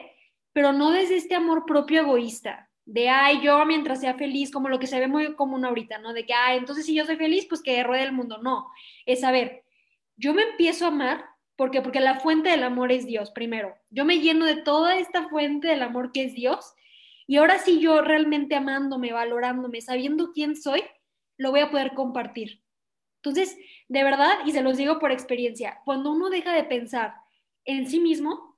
pero 0.53 0.73
no 0.73 0.91
desde 0.91 1.17
este 1.17 1.35
amor 1.35 1.65
propio 1.65 2.01
egoísta, 2.01 2.68
de, 2.91 3.07
ay, 3.07 3.39
yo 3.41 3.63
mientras 3.65 4.01
sea 4.01 4.15
feliz, 4.15 4.51
como 4.51 4.67
lo 4.67 4.79
que 4.79 4.87
se 4.87 4.99
ve 4.99 5.07
muy 5.07 5.35
común 5.35 5.63
ahorita, 5.63 5.99
¿no? 5.99 6.11
De 6.11 6.25
que, 6.25 6.33
ay, 6.33 6.57
entonces 6.57 6.87
si 6.87 6.95
yo 6.95 7.05
soy 7.05 7.17
feliz, 7.17 7.45
pues 7.47 7.61
que 7.61 7.83
ruede 7.83 8.03
el 8.03 8.13
mundo. 8.13 8.39
No, 8.39 8.67
es 9.05 9.23
a 9.23 9.31
ver, 9.31 9.63
yo 10.17 10.33
me 10.33 10.41
empiezo 10.41 10.85
a 10.85 10.87
amar, 10.89 11.25
porque 11.55 11.81
Porque 11.81 11.99
la 11.99 12.19
fuente 12.19 12.49
del 12.49 12.63
amor 12.63 12.91
es 12.91 13.05
Dios, 13.05 13.31
primero. 13.31 13.75
Yo 13.89 14.05
me 14.05 14.19
lleno 14.19 14.45
de 14.45 14.55
toda 14.55 14.97
esta 14.97 15.27
fuente 15.27 15.67
del 15.67 15.83
amor 15.83 16.11
que 16.13 16.23
es 16.23 16.33
Dios, 16.33 16.73
y 17.27 17.35
ahora 17.35 17.59
sí 17.59 17.79
yo 17.79 18.01
realmente 18.01 18.55
amándome, 18.55 19.13
valorándome, 19.13 19.81
sabiendo 19.81 20.31
quién 20.31 20.55
soy, 20.55 20.81
lo 21.37 21.51
voy 21.51 21.59
a 21.59 21.69
poder 21.69 21.93
compartir. 21.93 22.63
Entonces, 23.17 23.55
de 23.87 24.03
verdad, 24.03 24.31
y 24.45 24.51
se 24.51 24.63
los 24.63 24.77
digo 24.77 24.97
por 24.97 25.11
experiencia, 25.11 25.79
cuando 25.85 26.11
uno 26.11 26.29
deja 26.29 26.53
de 26.53 26.63
pensar 26.63 27.13
en 27.65 27.87
sí 27.87 27.99
mismo 27.99 28.57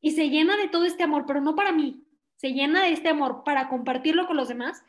y 0.00 0.12
se 0.12 0.30
llena 0.30 0.56
de 0.56 0.68
todo 0.68 0.84
este 0.84 1.02
amor, 1.02 1.24
pero 1.26 1.40
no 1.40 1.54
para 1.56 1.72
mí, 1.72 2.05
se 2.36 2.52
llena 2.52 2.84
de 2.84 2.92
este 2.92 3.08
amor 3.08 3.42
para 3.44 3.68
compartirlo 3.68 4.26
con 4.26 4.36
los 4.36 4.48
demás, 4.48 4.82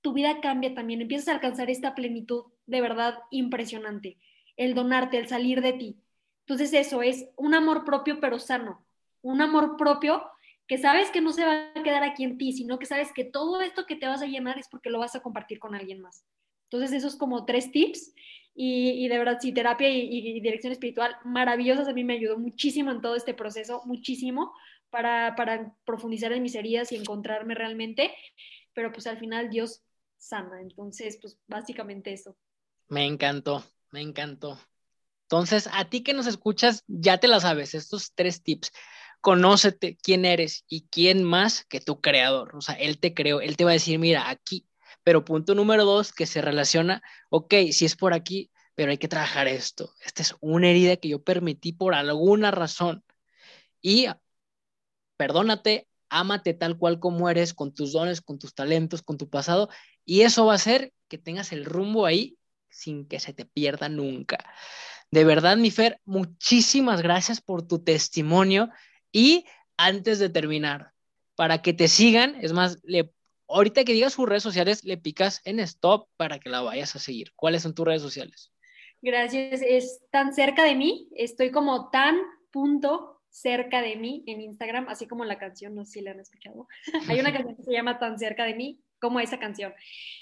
tu 0.00 0.12
vida 0.12 0.40
cambia 0.40 0.74
también, 0.74 1.00
empiezas 1.00 1.28
a 1.28 1.32
alcanzar 1.32 1.70
esta 1.70 1.94
plenitud 1.94 2.44
de 2.66 2.80
verdad 2.80 3.18
impresionante, 3.30 4.18
el 4.56 4.74
donarte, 4.74 5.18
el 5.18 5.28
salir 5.28 5.62
de 5.62 5.72
ti. 5.72 5.96
Entonces 6.40 6.72
eso 6.74 7.02
es 7.02 7.28
un 7.36 7.54
amor 7.54 7.84
propio 7.84 8.20
pero 8.20 8.38
sano, 8.38 8.84
un 9.22 9.40
amor 9.40 9.76
propio 9.76 10.22
que 10.66 10.78
sabes 10.78 11.10
que 11.10 11.20
no 11.20 11.32
se 11.32 11.44
va 11.44 11.70
a 11.74 11.82
quedar 11.82 12.02
aquí 12.02 12.24
en 12.24 12.38
ti, 12.38 12.52
sino 12.52 12.78
que 12.78 12.86
sabes 12.86 13.12
que 13.12 13.24
todo 13.24 13.60
esto 13.60 13.86
que 13.86 13.96
te 13.96 14.06
vas 14.06 14.22
a 14.22 14.26
llenar 14.26 14.58
es 14.58 14.68
porque 14.68 14.90
lo 14.90 14.98
vas 14.98 15.14
a 15.14 15.22
compartir 15.22 15.58
con 15.58 15.74
alguien 15.74 16.00
más. 16.00 16.24
Entonces, 16.64 16.92
esos 16.92 17.16
como 17.16 17.44
tres 17.44 17.70
tips 17.70 18.12
y, 18.54 19.06
de 19.06 19.18
verdad, 19.18 19.38
sí, 19.40 19.52
terapia 19.52 19.88
y, 19.90 20.08
y, 20.08 20.40
dirección 20.40 20.72
espiritual 20.72 21.16
maravillosas 21.24 21.88
a 21.88 21.92
mí 21.92 22.04
me 22.04 22.14
ayudó 22.14 22.38
muchísimo 22.38 22.90
en 22.90 23.00
todo 23.00 23.14
este 23.14 23.34
proceso, 23.34 23.82
muchísimo, 23.84 24.52
para, 25.34 25.76
profundizar 25.84 26.32
en 26.32 26.42
mis 26.42 26.54
heridas 26.54 26.92
y 26.92 26.96
encontrarme 26.96 27.54
realmente, 27.54 28.14
pero 28.72 28.92
pues 28.92 29.06
al 29.06 29.18
final 29.18 29.50
Dios 29.50 29.82
sana, 30.16 30.60
entonces 30.60 31.18
pues 31.20 31.38
básicamente 31.46 32.12
eso. 32.12 32.36
Me 32.88 33.04
encantó, 33.04 33.64
me 33.90 34.00
encantó. 34.00 34.58
Entonces, 35.22 35.68
a 35.72 35.90
ti 35.90 36.02
que 36.02 36.14
nos 36.14 36.26
escuchas, 36.26 36.84
ya 36.86 37.18
te 37.18 37.28
la 37.28 37.40
sabes, 37.40 37.74
estos 37.74 38.12
tres 38.14 38.42
tips. 38.42 38.72
Conócete 39.20 39.98
quién 40.00 40.24
eres 40.24 40.64
y 40.68 40.86
quién 40.88 41.24
más 41.24 41.64
que 41.64 41.80
tu 41.80 42.00
creador. 42.00 42.54
O 42.54 42.60
sea, 42.60 42.76
Él 42.76 42.98
te 42.98 43.12
creó, 43.12 43.40
Él 43.40 43.56
te 43.56 43.64
va 43.64 43.70
a 43.70 43.74
decir, 43.74 43.98
mira, 43.98 44.30
aquí. 44.30 44.66
Pero 45.02 45.24
punto 45.24 45.54
número 45.54 45.84
dos, 45.84 46.12
que 46.12 46.26
se 46.26 46.40
relaciona, 46.40 47.02
ok, 47.30 47.54
si 47.72 47.84
es 47.84 47.96
por 47.96 48.14
aquí, 48.14 48.50
pero 48.74 48.92
hay 48.92 48.98
que 48.98 49.08
trabajar 49.08 49.48
esto. 49.48 49.92
Esta 50.04 50.22
es 50.22 50.36
una 50.40 50.70
herida 50.70 50.96
que 50.96 51.08
yo 51.08 51.22
permití 51.22 51.72
por 51.72 51.94
alguna 51.94 52.50
razón. 52.52 53.04
Y 53.82 54.06
perdónate, 55.16 55.88
ámate 56.08 56.54
tal 56.54 56.78
cual 56.78 57.00
como 57.00 57.28
eres, 57.28 57.54
con 57.54 57.74
tus 57.74 57.92
dones, 57.92 58.20
con 58.20 58.38
tus 58.38 58.54
talentos, 58.54 59.02
con 59.02 59.18
tu 59.18 59.28
pasado, 59.28 59.68
y 60.04 60.22
eso 60.22 60.46
va 60.46 60.52
a 60.52 60.56
hacer 60.56 60.92
que 61.08 61.18
tengas 61.18 61.52
el 61.52 61.64
rumbo 61.64 62.06
ahí 62.06 62.36
sin 62.68 63.06
que 63.06 63.20
se 63.20 63.32
te 63.32 63.44
pierda 63.44 63.88
nunca. 63.88 64.38
De 65.10 65.24
verdad, 65.24 65.56
mi 65.56 65.70
Fer, 65.70 66.00
muchísimas 66.04 67.02
gracias 67.02 67.40
por 67.40 67.66
tu 67.66 67.82
testimonio 67.82 68.70
y 69.12 69.46
antes 69.76 70.18
de 70.18 70.28
terminar, 70.28 70.92
para 71.36 71.62
que 71.62 71.72
te 71.72 71.88
sigan, 71.88 72.36
es 72.42 72.52
más, 72.52 72.78
le, 72.82 73.12
ahorita 73.48 73.84
que 73.84 73.92
digas 73.92 74.14
sus 74.14 74.28
redes 74.28 74.42
sociales, 74.42 74.84
le 74.84 74.96
picas 74.96 75.40
en 75.44 75.60
stop 75.60 76.08
para 76.16 76.38
que 76.38 76.48
la 76.48 76.62
vayas 76.62 76.96
a 76.96 76.98
seguir. 76.98 77.32
¿Cuáles 77.36 77.62
son 77.62 77.74
tus 77.74 77.86
redes 77.86 78.02
sociales? 78.02 78.52
Gracias, 79.02 79.60
es 79.62 80.00
tan 80.10 80.34
cerca 80.34 80.64
de 80.64 80.74
mí, 80.74 81.08
estoy 81.14 81.50
como 81.50 81.90
tan 81.90 82.16
punto 82.50 83.15
cerca 83.36 83.82
de 83.82 83.96
mí 83.96 84.24
en 84.26 84.40
Instagram, 84.40 84.88
así 84.88 85.06
como 85.06 85.24
la 85.24 85.38
canción, 85.38 85.74
no 85.74 85.84
sé 85.84 85.92
si 85.92 86.00
la 86.00 86.12
han 86.12 86.20
escuchado. 86.20 86.66
Hay 87.08 87.20
una 87.20 87.32
canción 87.32 87.54
que 87.54 87.64
se 87.64 87.72
llama 87.72 87.98
Tan 87.98 88.18
cerca 88.18 88.44
de 88.44 88.54
mí 88.54 88.80
como 88.98 89.20
esa 89.20 89.38
canción. 89.38 89.74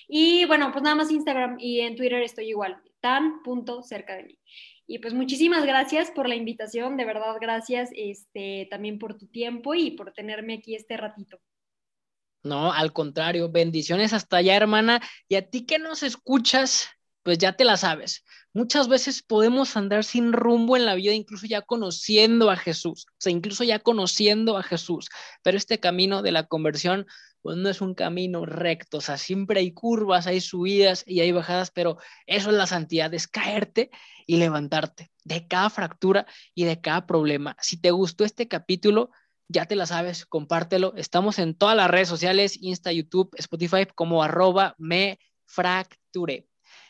Y 0.08 0.44
bueno, 0.46 0.72
pues 0.72 0.82
nada 0.82 0.96
más 0.96 1.12
Instagram 1.12 1.56
y 1.60 1.80
en 1.80 1.94
Twitter 1.94 2.22
estoy 2.22 2.48
igual, 2.48 2.76
tan 3.00 3.42
punto 3.44 3.82
cerca 3.82 4.16
de 4.16 4.24
mí. 4.24 4.38
Y 4.86 4.98
pues 4.98 5.14
muchísimas 5.14 5.64
gracias 5.64 6.10
por 6.10 6.28
la 6.28 6.34
invitación, 6.34 6.96
de 6.96 7.04
verdad 7.04 7.36
gracias 7.40 7.90
este, 7.94 8.66
también 8.68 8.98
por 8.98 9.16
tu 9.16 9.28
tiempo 9.28 9.74
y 9.74 9.92
por 9.92 10.12
tenerme 10.12 10.54
aquí 10.54 10.74
este 10.74 10.96
ratito. 10.96 11.38
No, 12.42 12.72
al 12.72 12.92
contrario, 12.92 13.48
bendiciones 13.48 14.12
hasta 14.12 14.38
allá, 14.38 14.56
hermana. 14.56 15.00
Y 15.28 15.36
a 15.36 15.48
ti 15.48 15.64
que 15.64 15.78
nos 15.78 16.02
escuchas, 16.02 16.88
pues 17.24 17.38
ya 17.38 17.54
te 17.54 17.64
la 17.64 17.76
sabes. 17.76 18.22
Muchas 18.52 18.86
veces 18.86 19.22
podemos 19.22 19.76
andar 19.76 20.04
sin 20.04 20.32
rumbo 20.32 20.76
en 20.76 20.84
la 20.84 20.94
vida, 20.94 21.12
incluso 21.12 21.46
ya 21.46 21.62
conociendo 21.62 22.50
a 22.50 22.56
Jesús, 22.56 23.06
o 23.08 23.16
sea, 23.18 23.32
incluso 23.32 23.64
ya 23.64 23.80
conociendo 23.80 24.56
a 24.56 24.62
Jesús, 24.62 25.08
pero 25.42 25.56
este 25.56 25.80
camino 25.80 26.22
de 26.22 26.30
la 26.30 26.46
conversión, 26.46 27.06
pues 27.42 27.56
no 27.56 27.68
es 27.68 27.80
un 27.80 27.94
camino 27.94 28.46
recto, 28.46 28.98
o 28.98 29.00
sea, 29.00 29.18
siempre 29.18 29.60
hay 29.60 29.72
curvas, 29.72 30.26
hay 30.26 30.40
subidas 30.40 31.02
y 31.06 31.20
hay 31.20 31.32
bajadas, 31.32 31.70
pero 31.70 31.96
eso 32.26 32.50
es 32.50 32.56
la 32.56 32.66
santidad, 32.66 33.12
es 33.12 33.26
caerte 33.26 33.90
y 34.26 34.36
levantarte 34.36 35.10
de 35.24 35.48
cada 35.48 35.70
fractura 35.70 36.26
y 36.54 36.64
de 36.64 36.80
cada 36.80 37.06
problema. 37.06 37.56
Si 37.60 37.80
te 37.80 37.90
gustó 37.90 38.24
este 38.24 38.48
capítulo, 38.48 39.10
ya 39.48 39.66
te 39.66 39.76
la 39.76 39.86
sabes, 39.86 40.26
compártelo. 40.26 40.94
Estamos 40.96 41.38
en 41.38 41.54
todas 41.54 41.76
las 41.76 41.90
redes 41.90 42.08
sociales, 42.08 42.58
Insta, 42.60 42.92
YouTube, 42.92 43.30
Spotify, 43.36 43.86
como 43.94 44.22
arroba 44.22 44.74
me 44.78 45.18
fracture. 45.46 46.46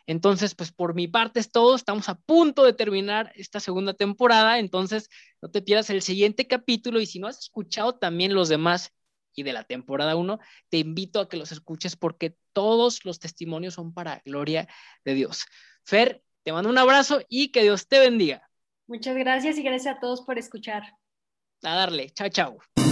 Entonces, 0.06 0.54
pues 0.54 0.72
por 0.72 0.94
mi 0.94 1.08
parte 1.08 1.40
es 1.40 1.50
todo, 1.50 1.74
estamos 1.74 2.08
a 2.08 2.16
punto 2.16 2.64
de 2.64 2.72
terminar 2.72 3.32
esta 3.36 3.60
segunda 3.60 3.94
temporada, 3.94 4.58
entonces 4.58 5.08
no 5.40 5.50
te 5.50 5.62
pierdas 5.62 5.88
el 5.90 6.02
siguiente 6.02 6.46
capítulo 6.46 7.00
y 7.00 7.06
si 7.06 7.18
no 7.18 7.26
has 7.26 7.38
escuchado 7.38 7.94
también 7.94 8.34
los 8.34 8.48
demás 8.48 8.92
y 9.34 9.42
de 9.42 9.52
la 9.52 9.64
temporada 9.64 10.16
1, 10.16 10.38
te 10.68 10.78
invito 10.78 11.20
a 11.20 11.28
que 11.28 11.36
los 11.36 11.52
escuches 11.52 11.96
porque 11.96 12.36
todos 12.52 13.04
los 13.04 13.18
testimonios 13.18 13.74
son 13.74 13.92
para 13.92 14.22
gloria 14.24 14.68
de 15.04 15.14
Dios. 15.14 15.46
Fer, 15.84 16.22
te 16.44 16.52
mando 16.52 16.70
un 16.70 16.78
abrazo 16.78 17.20
y 17.28 17.48
que 17.48 17.62
Dios 17.62 17.88
te 17.88 17.98
bendiga. 17.98 18.48
Muchas 18.86 19.16
gracias 19.16 19.58
y 19.58 19.62
gracias 19.62 19.96
a 19.96 20.00
todos 20.00 20.22
por 20.22 20.38
escuchar. 20.38 20.82
A 21.62 21.74
darle, 21.74 22.10
chao, 22.10 22.28
chao. 22.28 22.83